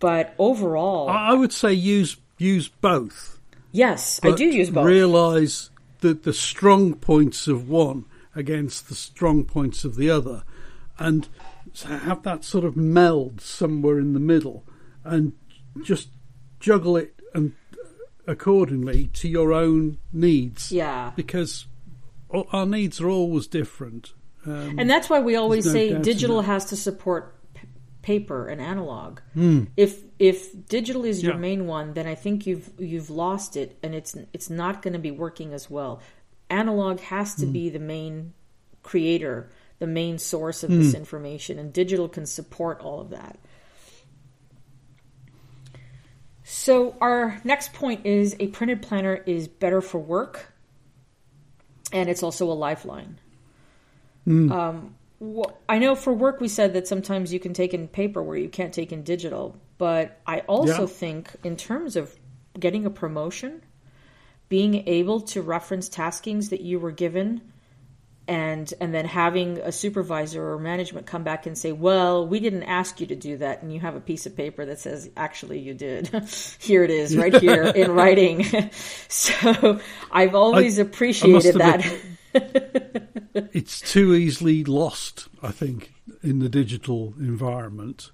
But 0.00 0.34
overall, 0.38 1.08
I 1.08 1.32
would 1.32 1.52
say 1.52 1.72
use 1.72 2.16
use 2.38 2.68
both. 2.68 3.35
Yes, 3.76 4.20
I 4.22 4.32
do 4.32 4.46
use 4.46 4.70
both. 4.70 4.86
Realize 4.86 5.70
that 6.00 6.22
the 6.22 6.32
strong 6.32 6.94
points 6.94 7.46
of 7.46 7.68
one 7.68 8.06
against 8.34 8.88
the 8.88 8.94
strong 8.94 9.44
points 9.44 9.84
of 9.84 9.96
the 9.96 10.08
other, 10.08 10.44
and 10.98 11.28
have 11.84 12.22
that 12.22 12.42
sort 12.42 12.64
of 12.64 12.74
meld 12.74 13.40
somewhere 13.42 13.98
in 13.98 14.14
the 14.14 14.20
middle, 14.20 14.64
and 15.04 15.34
just 15.82 16.08
juggle 16.58 16.96
it 16.96 17.20
and 17.34 17.52
accordingly 18.26 19.08
to 19.08 19.28
your 19.28 19.52
own 19.52 19.98
needs. 20.10 20.72
Yeah, 20.72 21.12
because 21.14 21.66
our 22.30 22.64
needs 22.64 22.98
are 23.00 23.10
always 23.10 23.46
different. 23.46 24.14
Um, 24.46 24.78
and 24.78 24.88
that's 24.88 25.10
why 25.10 25.20
we 25.20 25.36
always 25.36 25.66
no 25.66 25.72
say 25.72 25.98
digital 25.98 26.40
has 26.42 26.64
to 26.66 26.76
support 26.76 27.35
paper 28.06 28.46
and 28.46 28.60
analog. 28.60 29.18
Mm. 29.36 29.66
If 29.76 30.00
if 30.20 30.68
digital 30.68 31.04
is 31.04 31.22
yeah. 31.22 31.30
your 31.30 31.38
main 31.38 31.66
one, 31.66 31.94
then 31.94 32.06
I 32.06 32.14
think 32.14 32.46
you've 32.46 32.70
you've 32.78 33.10
lost 33.10 33.56
it, 33.56 33.76
and 33.82 33.96
it's 33.96 34.16
it's 34.32 34.48
not 34.48 34.80
going 34.80 34.92
to 34.92 35.00
be 35.00 35.10
working 35.10 35.52
as 35.52 35.68
well. 35.68 36.00
Analog 36.48 37.00
has 37.00 37.34
to 37.34 37.46
mm. 37.46 37.52
be 37.52 37.68
the 37.68 37.80
main 37.80 38.32
creator, 38.84 39.50
the 39.80 39.88
main 39.88 40.18
source 40.18 40.62
of 40.62 40.70
mm. 40.70 40.78
this 40.78 40.94
information, 40.94 41.58
and 41.58 41.72
digital 41.72 42.08
can 42.08 42.26
support 42.26 42.80
all 42.80 43.00
of 43.00 43.10
that. 43.10 43.40
So 46.44 46.94
our 47.00 47.40
next 47.42 47.72
point 47.72 48.06
is 48.06 48.36
a 48.38 48.46
printed 48.46 48.82
planner 48.82 49.16
is 49.16 49.48
better 49.48 49.80
for 49.80 49.98
work, 49.98 50.52
and 51.92 52.08
it's 52.08 52.22
also 52.22 52.52
a 52.52 52.54
lifeline. 52.54 53.18
Mm. 54.28 54.52
Um, 54.52 54.94
well, 55.18 55.58
I 55.68 55.78
know 55.78 55.94
for 55.94 56.12
work 56.12 56.40
we 56.40 56.48
said 56.48 56.74
that 56.74 56.86
sometimes 56.86 57.32
you 57.32 57.40
can 57.40 57.54
take 57.54 57.72
in 57.72 57.88
paper 57.88 58.22
where 58.22 58.36
you 58.36 58.48
can't 58.48 58.72
take 58.72 58.92
in 58.92 59.02
digital, 59.02 59.56
but 59.78 60.20
I 60.26 60.40
also 60.40 60.82
yeah. 60.82 60.86
think 60.86 61.30
in 61.42 61.56
terms 61.56 61.96
of 61.96 62.14
getting 62.58 62.86
a 62.86 62.90
promotion, 62.90 63.62
being 64.48 64.86
able 64.88 65.20
to 65.20 65.42
reference 65.42 65.88
taskings 65.88 66.50
that 66.50 66.60
you 66.60 66.78
were 66.78 66.90
given 66.90 67.40
and 68.28 68.72
and 68.80 68.92
then 68.92 69.04
having 69.04 69.58
a 69.58 69.70
supervisor 69.70 70.52
or 70.52 70.58
management 70.58 71.06
come 71.06 71.22
back 71.22 71.46
and 71.46 71.56
say, 71.56 71.72
"Well, 71.72 72.26
we 72.26 72.40
didn't 72.40 72.64
ask 72.64 73.00
you 73.00 73.06
to 73.06 73.14
do 73.14 73.36
that," 73.38 73.62
and 73.62 73.72
you 73.72 73.80
have 73.80 73.94
a 73.94 74.00
piece 74.00 74.26
of 74.26 74.36
paper 74.36 74.64
that 74.64 74.80
says, 74.80 75.08
"Actually, 75.16 75.60
you 75.60 75.74
did. 75.74 76.08
here 76.58 76.82
it 76.82 76.90
is, 76.90 77.16
right 77.16 77.34
here 77.36 77.62
in 77.74 77.92
writing." 77.92 78.44
so 79.08 79.80
I've 80.10 80.34
always 80.34 80.78
I, 80.78 80.82
appreciated 80.82 81.60
I 81.60 81.78
that. 82.32 83.05
it's 83.52 83.80
too 83.80 84.14
easily 84.14 84.64
lost, 84.64 85.28
I 85.42 85.50
think, 85.50 85.92
in 86.22 86.38
the 86.38 86.48
digital 86.48 87.12
environment. 87.18 88.10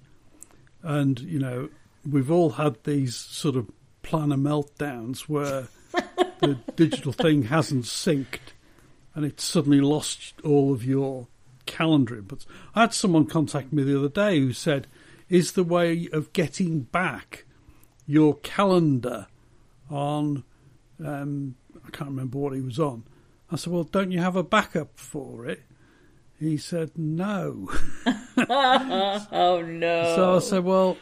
And, 0.81 1.19
you 1.21 1.39
know, 1.39 1.69
we've 2.09 2.29
all 2.29 2.51
had 2.51 2.83
these 2.83 3.15
sort 3.15 3.55
of 3.55 3.69
planner 4.01 4.35
meltdowns 4.35 5.21
where 5.21 5.69
the 6.39 6.59
digital 6.75 7.13
thing 7.13 7.43
hasn't 7.43 7.85
synced 7.85 8.51
and 9.15 9.23
it's 9.23 9.45
suddenly 9.45 9.79
lost 9.79 10.33
all 10.43 10.73
of 10.73 10.83
your 10.83 11.27
calendar 11.65 12.21
inputs. 12.21 12.45
I 12.75 12.81
had 12.81 12.93
someone 12.93 13.25
contact 13.25 13.71
me 13.71 13.83
the 13.83 13.97
other 13.97 14.09
day 14.09 14.39
who 14.39 14.51
said, 14.51 14.87
Is 15.29 15.53
the 15.53 15.63
way 15.63 16.09
of 16.11 16.33
getting 16.33 16.81
back 16.81 17.45
your 18.05 18.35
calendar 18.39 19.27
on, 19.89 20.43
um, 21.03 21.55
I 21.75 21.89
can't 21.91 22.09
remember 22.09 22.39
what 22.39 22.53
he 22.53 22.61
was 22.61 22.79
on, 22.79 23.03
I 23.53 23.57
said, 23.57 23.73
Well, 23.73 23.83
don't 23.83 24.11
you 24.11 24.19
have 24.19 24.35
a 24.35 24.43
backup 24.43 24.97
for 24.97 25.45
it? 25.45 25.61
He 26.39 26.57
said, 26.57 26.91
No. 26.95 27.69
oh, 28.37 29.63
no. 29.65 30.15
So 30.15 30.35
I 30.35 30.39
said, 30.39 30.63
Well, 30.63 30.97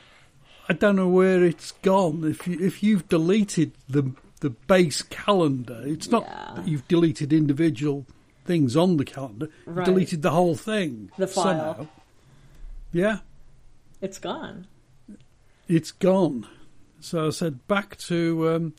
I 0.70 0.74
don't 0.74 0.96
know 0.96 1.08
where 1.08 1.44
it's 1.44 1.72
gone. 1.72 2.24
If, 2.24 2.48
you, 2.48 2.60
if 2.60 2.84
you've 2.84 3.08
deleted 3.08 3.74
the, 3.90 4.12
the 4.40 4.50
base 4.50 5.02
calendar, 5.02 5.82
it's 5.86 6.10
not 6.10 6.24
yeah. 6.24 6.54
that 6.56 6.68
you've 6.68 6.88
deleted 6.88 7.34
individual 7.34 8.06
things 8.46 8.76
on 8.76 8.98
the 8.98 9.06
calendar, 9.06 9.50
right. 9.66 9.86
deleted 9.86 10.22
the 10.22 10.32
whole 10.32 10.56
thing. 10.56 11.12
The 11.18 11.28
file. 11.28 11.44
Somehow. 11.76 11.88
Yeah. 12.92 13.18
It's 14.02 14.18
gone. 14.18 14.68
It's 15.68 15.92
gone. 15.92 16.48
So 17.00 17.28
I 17.28 17.30
said, 17.32 17.68
Back 17.68 17.98
to. 17.98 18.50
Um, 18.50 18.74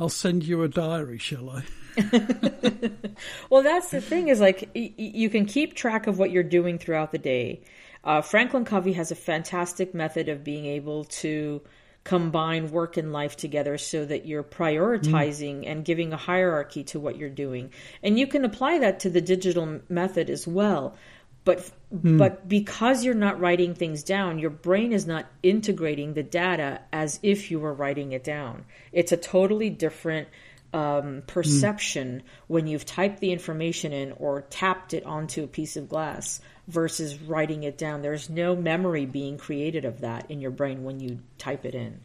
I'll 0.00 0.08
send 0.08 0.44
you 0.44 0.62
a 0.62 0.68
diary, 0.68 1.18
shall 1.18 1.50
I? 1.50 1.64
well, 3.50 3.62
that's 3.62 3.90
the 3.90 4.00
thing 4.00 4.28
is 4.28 4.40
like 4.40 4.70
y- 4.74 4.92
you 4.96 5.30
can 5.30 5.46
keep 5.46 5.74
track 5.74 6.06
of 6.06 6.18
what 6.18 6.30
you're 6.30 6.42
doing 6.42 6.78
throughout 6.78 7.12
the 7.12 7.18
day. 7.18 7.62
Uh, 8.04 8.20
Franklin 8.20 8.64
Covey 8.64 8.92
has 8.94 9.10
a 9.10 9.16
fantastic 9.16 9.94
method 9.94 10.28
of 10.28 10.44
being 10.44 10.66
able 10.66 11.04
to 11.04 11.60
combine 12.04 12.70
work 12.70 12.96
and 12.96 13.12
life 13.12 13.36
together 13.36 13.76
so 13.76 14.04
that 14.06 14.24
you're 14.24 14.42
prioritizing 14.42 15.60
mm. 15.60 15.70
and 15.70 15.84
giving 15.84 16.12
a 16.12 16.16
hierarchy 16.16 16.82
to 16.84 16.98
what 16.98 17.16
you're 17.16 17.28
doing. 17.28 17.70
And 18.02 18.18
you 18.18 18.26
can 18.26 18.46
apply 18.46 18.78
that 18.78 19.00
to 19.00 19.10
the 19.10 19.20
digital 19.20 19.80
method 19.90 20.30
as 20.30 20.46
well. 20.46 20.96
But 21.44 21.70
mm. 21.94 22.18
but 22.18 22.48
because 22.48 23.04
you're 23.04 23.14
not 23.14 23.40
writing 23.40 23.74
things 23.74 24.02
down, 24.02 24.38
your 24.38 24.50
brain 24.50 24.92
is 24.92 25.06
not 25.06 25.26
integrating 25.42 26.14
the 26.14 26.22
data 26.22 26.80
as 26.92 27.20
if 27.22 27.50
you 27.50 27.60
were 27.60 27.74
writing 27.74 28.12
it 28.12 28.24
down. 28.24 28.64
It's 28.92 29.12
a 29.12 29.16
totally 29.16 29.70
different 29.70 30.28
um, 30.72 31.22
perception 31.26 32.18
mm. 32.18 32.22
when 32.46 32.66
you've 32.66 32.84
typed 32.84 33.20
the 33.20 33.32
information 33.32 33.92
in 33.92 34.12
or 34.12 34.42
tapped 34.42 34.94
it 34.94 35.04
onto 35.04 35.44
a 35.44 35.46
piece 35.46 35.76
of 35.76 35.88
glass 35.88 36.40
versus 36.66 37.20
writing 37.22 37.62
it 37.62 37.78
down. 37.78 38.02
There's 38.02 38.28
no 38.28 38.54
memory 38.54 39.06
being 39.06 39.38
created 39.38 39.84
of 39.84 40.00
that 40.00 40.30
in 40.30 40.40
your 40.40 40.50
brain 40.50 40.84
when 40.84 41.00
you 41.00 41.20
type 41.38 41.64
it 41.64 41.74
in. 41.74 42.00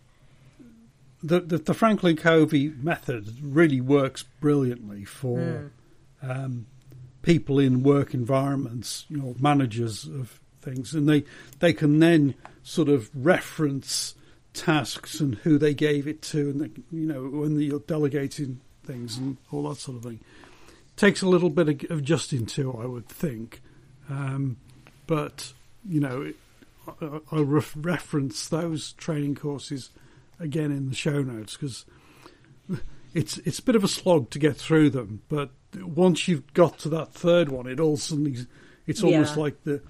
The, 1.21 1.39
the, 1.41 1.57
the 1.57 1.73
Franklin 1.73 2.17
Covey 2.17 2.69
method 2.69 3.37
really 3.41 3.81
works 3.81 4.23
brilliantly 4.23 5.05
for 5.05 5.37
mm. 5.37 5.69
um, 6.21 6.65
people 7.21 7.59
in 7.59 7.83
work 7.83 8.13
environments, 8.13 9.05
you 9.09 9.17
know, 9.17 9.35
managers 9.39 10.05
of 10.05 10.39
things, 10.61 10.93
and 10.93 11.07
they 11.07 11.23
they 11.59 11.73
can 11.73 11.99
then 11.99 12.35
sort 12.63 12.89
of 12.89 13.09
reference 13.13 14.15
tasks 14.53 15.19
and 15.19 15.35
who 15.35 15.57
they 15.57 15.73
gave 15.73 16.07
it 16.07 16.21
to, 16.21 16.49
and 16.49 16.61
they, 16.61 16.69
you 16.91 17.07
know 17.07 17.23
when 17.23 17.59
you're 17.59 17.79
delegating 17.79 18.61
things 18.83 19.17
and 19.17 19.37
all 19.51 19.69
that 19.69 19.77
sort 19.77 19.97
of 19.97 20.03
thing. 20.03 20.19
Takes 20.95 21.23
a 21.23 21.27
little 21.27 21.49
bit 21.49 21.89
of 21.89 21.97
adjusting 21.97 22.45
to, 22.47 22.77
I 22.79 22.85
would 22.85 23.07
think, 23.07 23.61
um, 24.09 24.57
but 25.07 25.53
you 25.87 25.99
know, 25.99 26.33
I, 26.87 27.19
I'll 27.31 27.45
ref- 27.45 27.75
reference 27.75 28.47
those 28.47 28.93
training 28.93 29.35
courses 29.35 29.89
again 30.39 30.71
in 30.71 30.89
the 30.89 30.95
show 30.95 31.21
notes 31.21 31.55
because 31.55 31.85
it's 33.13 33.37
it's 33.39 33.59
a 33.59 33.63
bit 33.63 33.75
of 33.75 33.83
a 33.83 33.87
slog 33.87 34.29
to 34.31 34.39
get 34.39 34.57
through 34.57 34.91
them. 34.91 35.21
But 35.29 35.51
once 35.75 36.27
you've 36.27 36.53
got 36.53 36.79
to 36.79 36.89
that 36.89 37.13
third 37.13 37.49
one, 37.49 37.67
it 37.67 37.79
all 37.79 37.97
suddenly 37.97 38.37
it's 38.85 39.03
almost 39.03 39.35
yeah. 39.35 39.41
like 39.41 39.63
the 39.63 39.81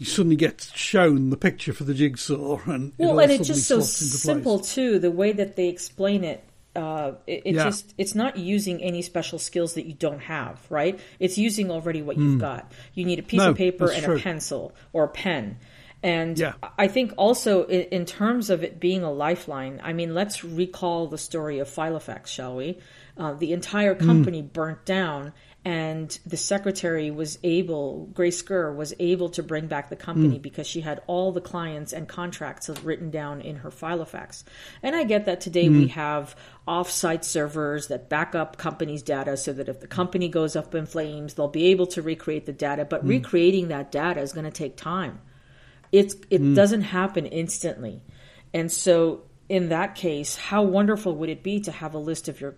you 0.00 0.06
suddenly 0.06 0.34
get 0.34 0.62
shown 0.74 1.28
the 1.28 1.36
picture 1.36 1.74
for 1.74 1.84
the 1.84 1.92
jigsaw, 1.92 2.58
and 2.64 2.94
well, 2.96 3.20
and 3.20 3.30
it's 3.30 3.46
just 3.46 3.68
so 3.68 3.80
simple 3.80 4.58
too. 4.58 4.98
The 4.98 5.10
way 5.10 5.32
that 5.32 5.56
they 5.56 5.68
explain 5.68 6.24
it, 6.24 6.42
uh, 6.74 7.12
it, 7.26 7.42
it 7.44 7.54
yeah. 7.54 7.64
just 7.64 7.92
it's 7.98 8.14
not 8.14 8.38
using 8.38 8.82
any 8.82 9.02
special 9.02 9.38
skills 9.38 9.74
that 9.74 9.84
you 9.84 9.92
don't 9.92 10.20
have, 10.20 10.58
right? 10.70 10.98
It's 11.18 11.36
using 11.36 11.70
already 11.70 12.00
what 12.00 12.16
you've 12.16 12.38
mm. 12.38 12.40
got. 12.40 12.72
You 12.94 13.04
need 13.04 13.18
a 13.18 13.22
piece 13.22 13.40
no, 13.40 13.50
of 13.50 13.58
paper 13.58 13.90
and 13.90 14.02
true. 14.02 14.16
a 14.16 14.20
pencil 14.20 14.74
or 14.94 15.04
a 15.04 15.08
pen. 15.08 15.58
And 16.02 16.38
yeah. 16.38 16.54
I 16.78 16.88
think 16.88 17.12
also 17.18 17.66
in 17.66 18.06
terms 18.06 18.48
of 18.48 18.64
it 18.64 18.80
being 18.80 19.02
a 19.02 19.12
lifeline, 19.12 19.82
I 19.84 19.92
mean, 19.92 20.14
let's 20.14 20.42
recall 20.42 21.08
the 21.08 21.18
story 21.18 21.58
of 21.58 21.68
Filofax, 21.68 22.28
shall 22.28 22.56
we? 22.56 22.78
Uh, 23.18 23.34
the 23.34 23.52
entire 23.52 23.94
hmm. 23.94 24.06
company 24.06 24.42
mm. 24.42 24.50
burnt 24.50 24.86
down, 24.86 25.34
and 25.64 26.18
the 26.24 26.38
secretary 26.38 27.10
was 27.10 27.38
able, 27.42 28.06
Grace 28.14 28.38
Scurr 28.38 28.72
was 28.72 28.94
able 28.98 29.28
to 29.30 29.42
bring 29.42 29.66
back 29.66 29.90
the 29.90 29.96
company 29.96 30.38
mm. 30.38 30.42
because 30.42 30.66
she 30.66 30.80
had 30.80 31.02
all 31.06 31.32
the 31.32 31.40
clients 31.42 31.92
and 31.92 32.08
contracts 32.08 32.70
written 32.82 33.10
down 33.10 33.42
in 33.42 33.56
her 33.56 33.70
Filofax. 33.70 34.42
And 34.82 34.96
I 34.96 35.04
get 35.04 35.26
that 35.26 35.42
today 35.42 35.68
mm. 35.68 35.82
we 35.82 35.88
have 35.88 36.34
off-site 36.66 37.26
servers 37.26 37.88
that 37.88 38.08
back 38.08 38.34
up 38.34 38.56
companies' 38.56 39.02
data 39.02 39.36
so 39.36 39.52
that 39.52 39.68
if 39.68 39.80
the 39.80 39.86
company 39.86 40.28
goes 40.28 40.56
up 40.56 40.74
in 40.74 40.86
flames, 40.86 41.34
they'll 41.34 41.48
be 41.48 41.66
able 41.66 41.88
to 41.88 42.00
recreate 42.00 42.46
the 42.46 42.54
data. 42.54 42.86
But 42.86 43.04
mm. 43.04 43.10
recreating 43.10 43.68
that 43.68 43.92
data 43.92 44.22
is 44.22 44.32
going 44.32 44.46
to 44.46 44.50
take 44.50 44.78
time. 44.78 45.20
It's 45.92 46.14
it 46.30 46.40
mm. 46.40 46.54
doesn't 46.54 46.82
happen 46.82 47.26
instantly, 47.26 48.00
and 48.54 48.70
so 48.70 49.24
in 49.48 49.70
that 49.70 49.96
case, 49.96 50.36
how 50.36 50.62
wonderful 50.62 51.16
would 51.16 51.28
it 51.28 51.42
be 51.42 51.58
to 51.62 51.72
have 51.72 51.94
a 51.94 51.98
list 51.98 52.28
of 52.28 52.40
your 52.40 52.54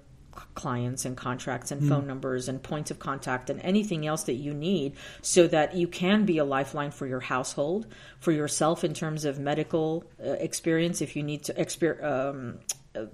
clients 0.54 1.04
and 1.04 1.16
contracts 1.16 1.70
and 1.70 1.82
mm. 1.82 1.88
phone 1.88 2.06
numbers 2.06 2.48
and 2.48 2.62
points 2.62 2.90
of 2.90 2.98
contact 2.98 3.50
and 3.50 3.60
anything 3.60 4.06
else 4.06 4.24
that 4.24 4.34
you 4.34 4.54
need 4.54 4.94
so 5.20 5.46
that 5.46 5.74
you 5.74 5.86
can 5.86 6.24
be 6.24 6.38
a 6.38 6.44
lifeline 6.44 6.90
for 6.90 7.06
your 7.06 7.20
household 7.20 7.86
for 8.18 8.32
yourself 8.32 8.84
in 8.84 8.94
terms 8.94 9.24
of 9.24 9.38
medical 9.38 10.04
uh, 10.24 10.30
experience 10.32 11.00
if 11.00 11.16
you 11.16 11.22
need 11.22 11.44
to 11.44 11.52
exper- 11.54 12.02
um, 12.02 12.58
uh, 12.94 13.04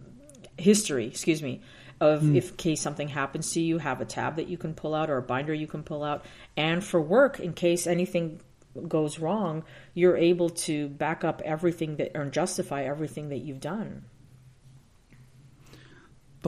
history 0.56 1.06
excuse 1.06 1.42
me 1.42 1.60
of 2.00 2.22
mm. 2.22 2.36
if 2.36 2.50
in 2.50 2.56
case 2.56 2.80
something 2.80 3.08
happens 3.08 3.52
to 3.52 3.60
you 3.60 3.78
have 3.78 4.00
a 4.00 4.04
tab 4.04 4.36
that 4.36 4.48
you 4.48 4.56
can 4.56 4.74
pull 4.74 4.94
out 4.94 5.10
or 5.10 5.16
a 5.16 5.22
binder 5.22 5.52
you 5.52 5.66
can 5.66 5.82
pull 5.82 6.04
out 6.04 6.24
and 6.56 6.84
for 6.84 7.00
work 7.00 7.40
in 7.40 7.52
case 7.52 7.86
anything 7.86 8.40
goes 8.86 9.18
wrong 9.18 9.64
you're 9.94 10.16
able 10.16 10.50
to 10.50 10.88
back 10.88 11.24
up 11.24 11.42
everything 11.44 11.96
that 11.96 12.12
or 12.14 12.26
justify 12.26 12.84
everything 12.84 13.30
that 13.30 13.38
you've 13.38 13.60
done 13.60 14.04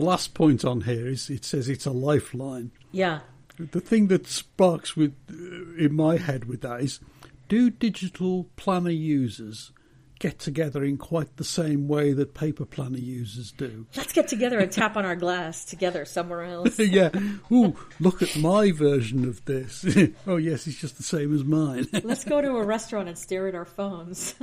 the 0.01 0.07
last 0.07 0.35
point 0.35 0.65
on 0.65 0.83
here 0.83 1.07
is 1.07 1.29
it 1.29 1.45
says 1.45 1.69
it's 1.69 1.87
a 1.87 1.91
lifeline. 1.91 2.73
Yeah. 2.91 3.21
The 3.59 3.81
thing 3.81 4.07
that 4.07 4.27
sparks 4.27 4.97
with 4.97 5.15
uh, 5.31 5.85
in 5.85 5.95
my 5.95 6.17
head 6.17 6.47
with 6.47 6.63
that 6.63 6.81
is, 6.81 7.01
do 7.49 7.69
digital 7.69 8.49
planner 8.57 8.91
users 8.91 9.73
get 10.19 10.39
together 10.39 10.83
in 10.85 10.97
quite 10.97 11.37
the 11.37 11.45
same 11.45 11.89
way 11.89 12.13
that 12.15 12.33
paper 12.33 12.65
planner 12.65 12.99
users 12.99 13.53
do? 13.53 13.87
Let's 13.95 14.15
get 14.15 14.29
together 14.29 14.59
and 14.59 14.73
tap 14.73 14.97
on 14.97 15.05
our 15.05 15.17
glass 15.17 15.67
together 15.67 16.07
somewhere 16.07 16.45
else. 16.45 16.79
yeah. 16.79 17.11
Ooh, 17.53 17.77
look 17.99 18.23
at 18.23 18.35
my 18.39 18.73
version 18.73 19.29
of 19.29 19.45
this. 19.45 19.85
oh 20.27 20.37
yes, 20.37 20.67
it's 20.67 20.81
just 20.81 20.97
the 20.97 21.03
same 21.03 21.35
as 21.35 21.45
mine. 21.45 21.87
Let's 22.03 22.25
go 22.25 22.41
to 22.41 22.57
a 22.57 22.65
restaurant 22.65 23.09
and 23.09 23.19
stare 23.19 23.49
at 23.49 23.55
our 23.55 23.67
phones. 23.67 24.35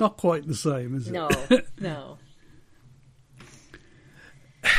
Not 0.00 0.16
quite 0.16 0.46
the 0.48 0.56
same, 0.56 0.96
is 0.96 1.06
it? 1.06 1.12
no? 1.12 1.28
No, 1.78 2.18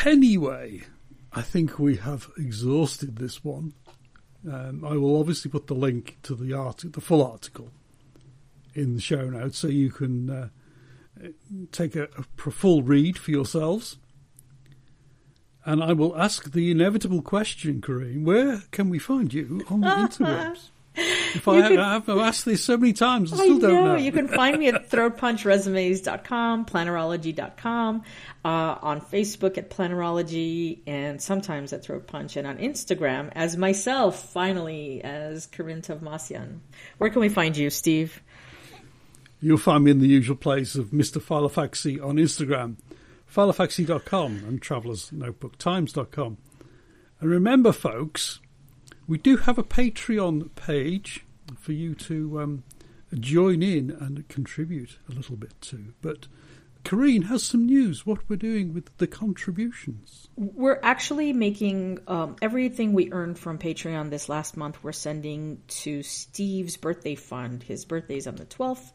Anyway, 0.05 0.83
I 1.33 1.41
think 1.41 1.79
we 1.79 1.97
have 1.97 2.29
exhausted 2.37 3.15
this 3.15 3.43
one. 3.43 3.73
Um, 4.47 4.85
I 4.85 4.95
will 4.97 5.19
obviously 5.19 5.49
put 5.49 5.65
the 5.65 5.73
link 5.73 6.19
to 6.23 6.35
the 6.35 6.53
art, 6.53 6.83
the 6.85 7.01
full 7.01 7.25
article, 7.25 7.71
in 8.75 8.93
the 8.93 9.01
show 9.01 9.27
notes, 9.31 9.57
so 9.57 9.67
you 9.67 9.89
can 9.89 10.29
uh, 10.29 10.49
take 11.71 11.95
a, 11.95 12.03
a 12.19 12.51
full 12.51 12.83
read 12.83 13.17
for 13.17 13.31
yourselves. 13.31 13.97
And 15.65 15.83
I 15.83 15.93
will 15.93 16.15
ask 16.15 16.51
the 16.51 16.69
inevitable 16.69 17.23
question, 17.23 17.81
Karine: 17.81 18.23
Where 18.23 18.61
can 18.69 18.91
we 18.91 18.99
find 18.99 19.33
you 19.33 19.65
on 19.71 19.81
the 19.81 19.87
interwebs? 19.87 20.69
If 21.35 21.47
I, 21.47 21.67
can, 21.67 21.79
I've 21.79 22.07
asked 22.09 22.45
this 22.45 22.63
so 22.63 22.77
many 22.77 22.93
times, 22.93 23.33
I 23.33 23.35
still 23.35 23.57
I 23.57 23.59
don't 23.59 23.83
know. 23.85 23.95
You 23.95 24.11
can 24.11 24.27
find 24.27 24.57
me 24.57 24.69
at 24.69 24.89
throatpunchresumes.com, 24.89 26.65
plannerology.com, 26.65 28.03
uh, 28.45 28.47
on 28.47 29.01
Facebook 29.01 29.57
at 29.57 29.69
Plannerology, 29.69 30.79
and 30.87 31.21
sometimes 31.21 31.73
at 31.73 31.83
Throat 31.83 32.07
Punch, 32.07 32.37
and 32.37 32.47
on 32.47 32.57
Instagram 32.57 33.31
as 33.33 33.57
myself, 33.57 34.31
finally, 34.31 35.03
as 35.03 35.47
Karine 35.47 35.81
Tavmasian. 35.81 36.59
Where 36.97 37.09
can 37.09 37.21
we 37.21 37.29
find 37.29 37.57
you, 37.57 37.69
Steve? 37.69 38.21
You'll 39.41 39.57
find 39.57 39.83
me 39.83 39.91
in 39.91 39.99
the 39.99 40.07
usual 40.07 40.37
place 40.37 40.75
of 40.75 40.87
Mr. 40.87 41.21
Filofaxy 41.21 42.03
on 42.03 42.15
Instagram, 42.15 42.77
filofaxy.com, 43.31 44.43
and 44.47 44.61
travelersnotebooktimes.com. 44.61 46.37
And 47.19 47.29
remember, 47.29 47.71
folks, 47.71 48.39
we 49.07 49.17
do 49.17 49.37
have 49.37 49.57
a 49.57 49.63
Patreon 49.63 50.53
page 50.55 51.25
for 51.59 51.73
you 51.73 51.95
to 51.95 52.41
um, 52.41 52.63
join 53.13 53.61
in 53.61 53.91
and 53.91 54.27
contribute 54.27 54.97
a 55.09 55.13
little 55.13 55.35
bit 55.35 55.59
to. 55.61 55.93
But 56.01 56.27
Karine 56.83 57.25
has 57.25 57.43
some 57.43 57.65
news. 57.65 58.05
What 58.05 58.19
we're 58.29 58.35
doing 58.35 58.73
with 58.73 58.95
the 58.97 59.07
contributions? 59.07 60.29
We're 60.35 60.79
actually 60.83 61.33
making 61.33 61.99
um, 62.07 62.35
everything 62.41 62.93
we 62.93 63.11
earned 63.11 63.39
from 63.39 63.57
Patreon 63.57 64.09
this 64.09 64.29
last 64.29 64.55
month. 64.57 64.83
We're 64.83 64.91
sending 64.91 65.61
to 65.67 66.03
Steve's 66.03 66.77
birthday 66.77 67.15
fund. 67.15 67.63
His 67.63 67.85
birthday 67.85 68.17
is 68.17 68.27
on 68.27 68.35
the 68.35 68.45
twelfth, 68.45 68.93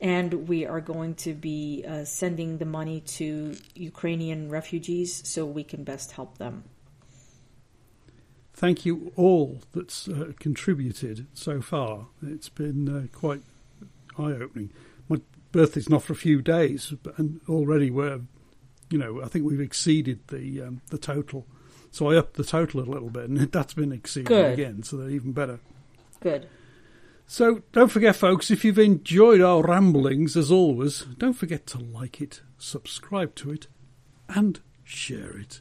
and 0.00 0.48
we 0.48 0.66
are 0.66 0.80
going 0.80 1.14
to 1.16 1.34
be 1.34 1.84
uh, 1.88 2.04
sending 2.04 2.58
the 2.58 2.66
money 2.66 3.00
to 3.00 3.56
Ukrainian 3.74 4.48
refugees 4.48 5.28
so 5.28 5.44
we 5.44 5.64
can 5.64 5.82
best 5.82 6.12
help 6.12 6.38
them 6.38 6.64
thank 8.54 8.86
you 8.86 9.12
all 9.16 9.60
that's 9.74 10.08
uh, 10.08 10.32
contributed 10.38 11.26
so 11.34 11.60
far. 11.60 12.06
It's 12.22 12.48
been 12.48 12.88
uh, 12.88 13.16
quite 13.16 13.42
eye 14.16 14.32
opening. 14.32 14.70
My 15.08 15.20
birthday's 15.52 15.88
not 15.88 16.02
for 16.02 16.12
a 16.12 16.16
few 16.16 16.40
days, 16.40 16.94
and 17.16 17.40
already 17.48 17.90
we're, 17.90 18.20
you 18.90 18.98
know, 18.98 19.22
I 19.22 19.28
think 19.28 19.44
we've 19.44 19.60
exceeded 19.60 20.28
the 20.28 20.62
um, 20.62 20.80
the 20.90 20.98
total. 20.98 21.46
So 21.90 22.10
I 22.10 22.16
upped 22.16 22.34
the 22.34 22.44
total 22.44 22.80
a 22.80 22.88
little 22.90 23.10
bit, 23.10 23.28
and 23.28 23.38
that's 23.52 23.74
been 23.74 23.92
exceeded 23.92 24.28
Good. 24.28 24.52
again, 24.52 24.82
so 24.82 24.96
they're 24.96 25.10
even 25.10 25.32
better. 25.32 25.60
Good. 26.20 26.48
So 27.26 27.62
don't 27.72 27.90
forget, 27.90 28.16
folks, 28.16 28.50
if 28.50 28.64
you've 28.64 28.78
enjoyed 28.78 29.40
our 29.40 29.62
ramblings, 29.62 30.36
as 30.36 30.50
always, 30.50 31.00
don't 31.18 31.32
forget 31.32 31.66
to 31.68 31.78
like 31.78 32.20
it, 32.20 32.42
subscribe 32.58 33.34
to 33.36 33.50
it, 33.50 33.66
and 34.28 34.60
share 34.84 35.38
it. 35.38 35.60